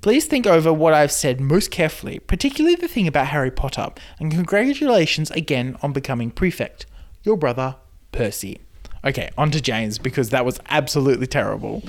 [0.00, 4.32] Please think over what I've said most carefully, particularly the thing about Harry Potter, and
[4.32, 6.86] congratulations again on becoming prefect.
[7.22, 7.76] Your brother,
[8.12, 8.60] Percy.
[9.04, 11.82] Okay, on to James because that was absolutely terrible.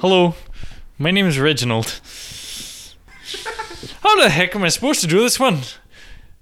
[0.00, 0.36] Hello,
[0.96, 2.00] my name is Reginald.
[4.02, 5.60] How the heck am I supposed to do this one?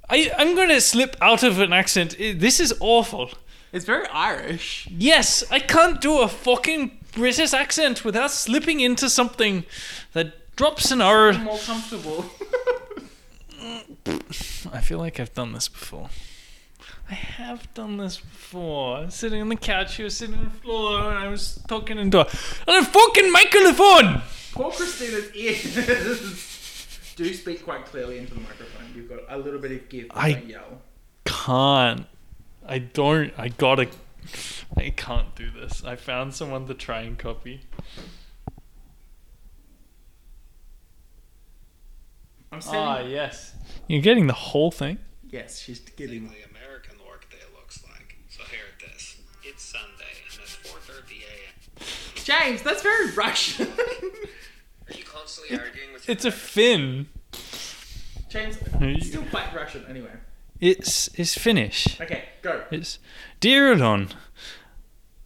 [0.08, 2.14] I I'm gonna slip out of an accent.
[2.20, 3.30] I- This is awful.
[3.72, 4.86] It's very Irish.
[4.90, 9.64] Yes, I can't do a fucking British accent without slipping into something
[10.12, 11.32] that drops an R.
[11.32, 12.24] More comfortable.
[14.72, 16.08] I feel like I've done this before.
[17.10, 18.96] I have done this before.
[18.98, 21.60] I was sitting on the couch, you were sitting on the floor, and I was
[21.68, 22.26] talking into a,
[22.68, 24.22] on a fucking microphone!
[24.52, 26.52] Poor Christina's ears.
[27.16, 28.92] Do speak quite clearly into the microphone.
[28.94, 30.08] You've got a little bit of give.
[30.08, 30.82] but I- don't yell.
[31.24, 32.06] can't.
[32.68, 33.32] I don't.
[33.38, 33.88] I gotta.
[34.76, 35.84] I can't do this.
[35.84, 37.60] I found someone to try and copy.
[42.52, 42.80] I'm sending.
[42.80, 43.54] Ah, yes.
[43.88, 44.98] You're getting the whole thing?
[45.28, 46.24] yes, she's getting.
[46.28, 48.16] The American workday looks like.
[48.28, 49.16] So here it is.
[49.44, 51.86] It's Sunday and it's 4:30 a.m.
[52.24, 53.68] James, that's very Russian.
[55.16, 57.08] Are you constantly arguing with It's a Finn.
[58.28, 60.10] James, you- still quite Russian anyway.
[60.60, 62.00] It's it's Finnish.
[62.00, 62.62] Okay, go.
[62.70, 62.98] It's
[63.40, 64.08] dear Elon.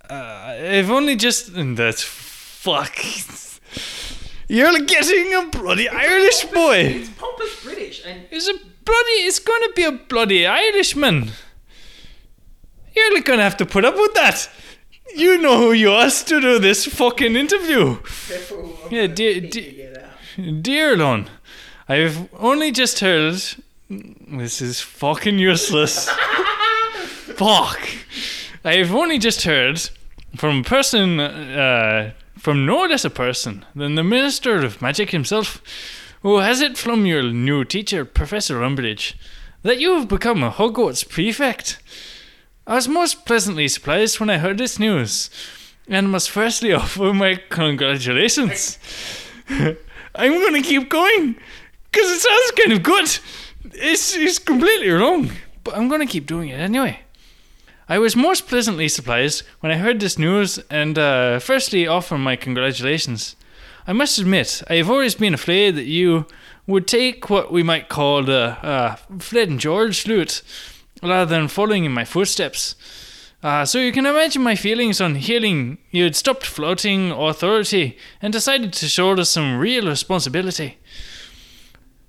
[0.08, 2.96] Uh, I've only just and that's fuck.
[4.48, 6.76] You're getting a bloody Irish boy.
[6.78, 9.18] It's pompous British and It's a bloody.
[9.26, 11.30] It's gonna be a bloody Irishman.
[12.96, 14.50] You're gonna have to put up with that.
[15.14, 17.98] You know who you asked to do this fucking interview.
[18.28, 18.78] careful.
[18.90, 19.79] Yeah, dear, dear, you get out.
[20.36, 21.28] Dear Lon,
[21.88, 23.42] I've only just heard.
[23.88, 26.08] This is fucking useless.
[27.36, 27.80] Fuck.
[28.64, 29.80] I've only just heard
[30.36, 35.62] from a person, uh, from no less a person than the Minister of Magic himself,
[36.22, 39.14] who has it from your new teacher, Professor Umbridge,
[39.62, 41.78] that you have become a Hogwarts prefect.
[42.66, 45.30] I was most pleasantly surprised when I heard this news,
[45.88, 48.78] and must firstly offer my congratulations.
[50.14, 51.36] I'm gonna keep going,
[51.90, 53.18] because it sounds kind of good.
[53.74, 55.30] It's, it's completely wrong,
[55.64, 57.00] but I'm gonna keep doing it anyway.
[57.88, 62.36] I was most pleasantly surprised when I heard this news and uh, firstly offer my
[62.36, 63.34] congratulations.
[63.86, 66.26] I must admit, I have always been afraid that you
[66.66, 70.42] would take what we might call the uh, Fred and George route
[71.02, 72.76] rather than following in my footsteps.
[73.42, 78.32] Uh, so you can imagine my feelings on hearing you had stopped floating authority and
[78.32, 80.76] decided to shoulder some real responsibility.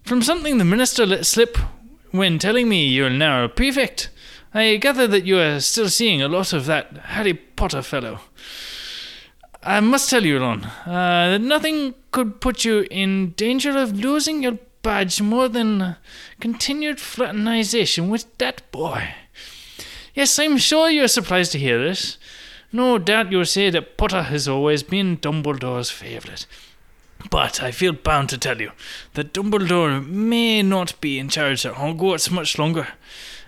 [0.04, 1.58] From something the minister let slip
[2.12, 4.10] when telling me you're now a prefect,
[4.54, 8.20] I gather that you are still seeing a lot of that Harry Potter fellow.
[9.64, 14.44] I must tell you, Ron, uh, that nothing could put you in danger of losing
[14.44, 15.96] your badge more than
[16.42, 19.14] continued fraternization with that boy.
[20.14, 22.18] Yes, I'm sure you're surprised to hear this.
[22.74, 26.46] No doubt you'll say that Potter has always been Dumbledore's favourite.
[27.30, 28.72] But I feel bound to tell you
[29.14, 32.88] that Dumbledore may not be in charge at Hogwarts much longer,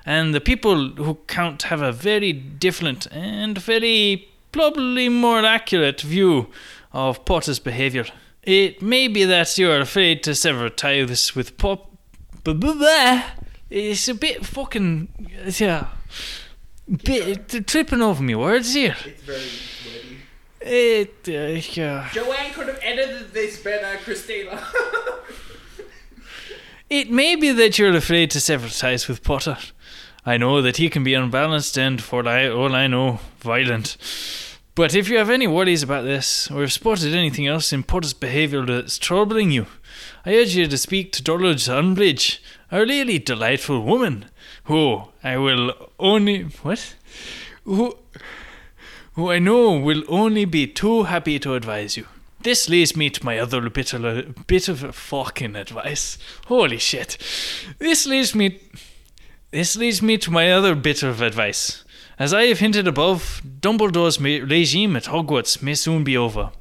[0.06, 6.48] and the people who count have a very different and very probably more accurate view
[6.92, 8.06] of Potter's behaviour.
[8.44, 11.92] It may be that you are afraid to sever ties with Pop.
[12.44, 13.24] Blah.
[13.70, 15.08] It's a bit fucking.
[15.58, 15.88] Yeah.
[17.04, 18.96] Bit tripping over me words here.
[19.06, 19.40] It's very
[19.86, 20.18] wordy.
[20.62, 22.10] It, uh, yeah.
[22.12, 24.62] Joanne could have edited this better, Christina.
[26.90, 29.58] It may be that you're afraid to sever ties with Potter.
[30.28, 33.98] I know that he can be unbalanced and, for all I know, violent.
[34.76, 38.14] But if you have any worries about this, or have spotted anything else in Potter's
[38.14, 39.66] behaviour that's troubling you,
[40.24, 42.38] I urge you to speak to Dolores Umbridge,
[42.72, 44.26] a really delightful woman,
[44.66, 46.44] who I will only.
[46.44, 46.96] What?
[47.66, 47.98] Who.
[49.14, 52.08] who I know will only be too happy to advise you.
[52.42, 56.18] This leads me to my other bit of bit of fucking advice.
[56.48, 57.18] Holy shit.
[57.80, 58.60] This leads me
[59.52, 61.84] this leads me to my other bit of advice.
[62.20, 66.52] As I have hinted above, Dumbledore's regime at Hogwarts may soon be over.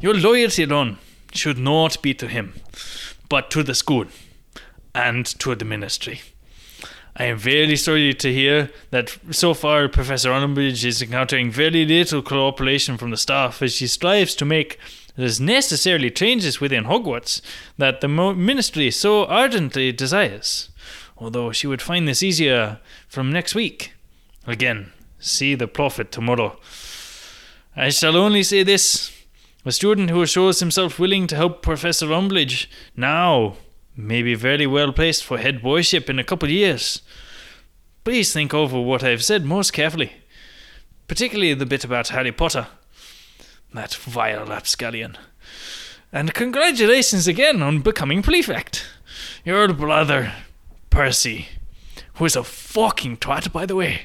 [0.00, 0.98] Your loyalty alone
[1.32, 2.54] should not be to him,
[3.28, 4.06] but to the school
[4.94, 6.20] and to the ministry.
[7.14, 12.22] I am very sorry to hear that so far Professor Umbridge is encountering very little
[12.22, 14.78] cooperation from the staff as she strives to make
[15.18, 17.42] as necessarily changes within Hogwarts
[17.76, 20.70] that the ministry so ardently desires.
[21.18, 23.92] Although she would find this easier from next week.
[24.46, 26.58] Again, see the prophet tomorrow.
[27.76, 29.12] I shall only say this.
[29.64, 32.66] A student who shows himself willing to help Professor Umbridge
[32.96, 33.56] now
[33.96, 37.02] may be very well placed for head boyship in a couple of years.
[38.04, 40.12] Please think over what I've said most carefully,
[41.06, 42.66] particularly the bit about Harry Potter.
[43.72, 45.16] That vile rapscallion.
[46.12, 48.86] And congratulations again on becoming prefect.
[49.44, 50.32] Your brother,
[50.90, 51.48] Percy,
[52.14, 54.02] who is a fucking twat, by the way.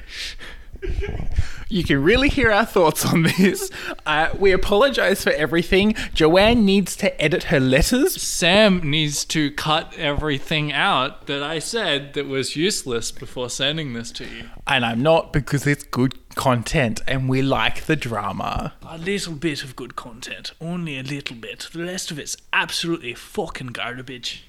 [1.70, 3.70] You can really hear our thoughts on this.
[4.06, 5.96] Uh, we apologize for everything.
[6.14, 8.22] Joanne needs to edit her letters.
[8.22, 14.12] Sam needs to cut everything out that I said that was useless before sending this
[14.14, 14.50] to you.
[14.66, 18.74] And I'm not because it's good content and we like the drama.
[18.88, 21.68] A little bit of good content, only a little bit.
[21.74, 24.46] The rest of it's absolutely fucking garbage.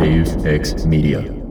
[0.00, 1.49] Deus Ex Media.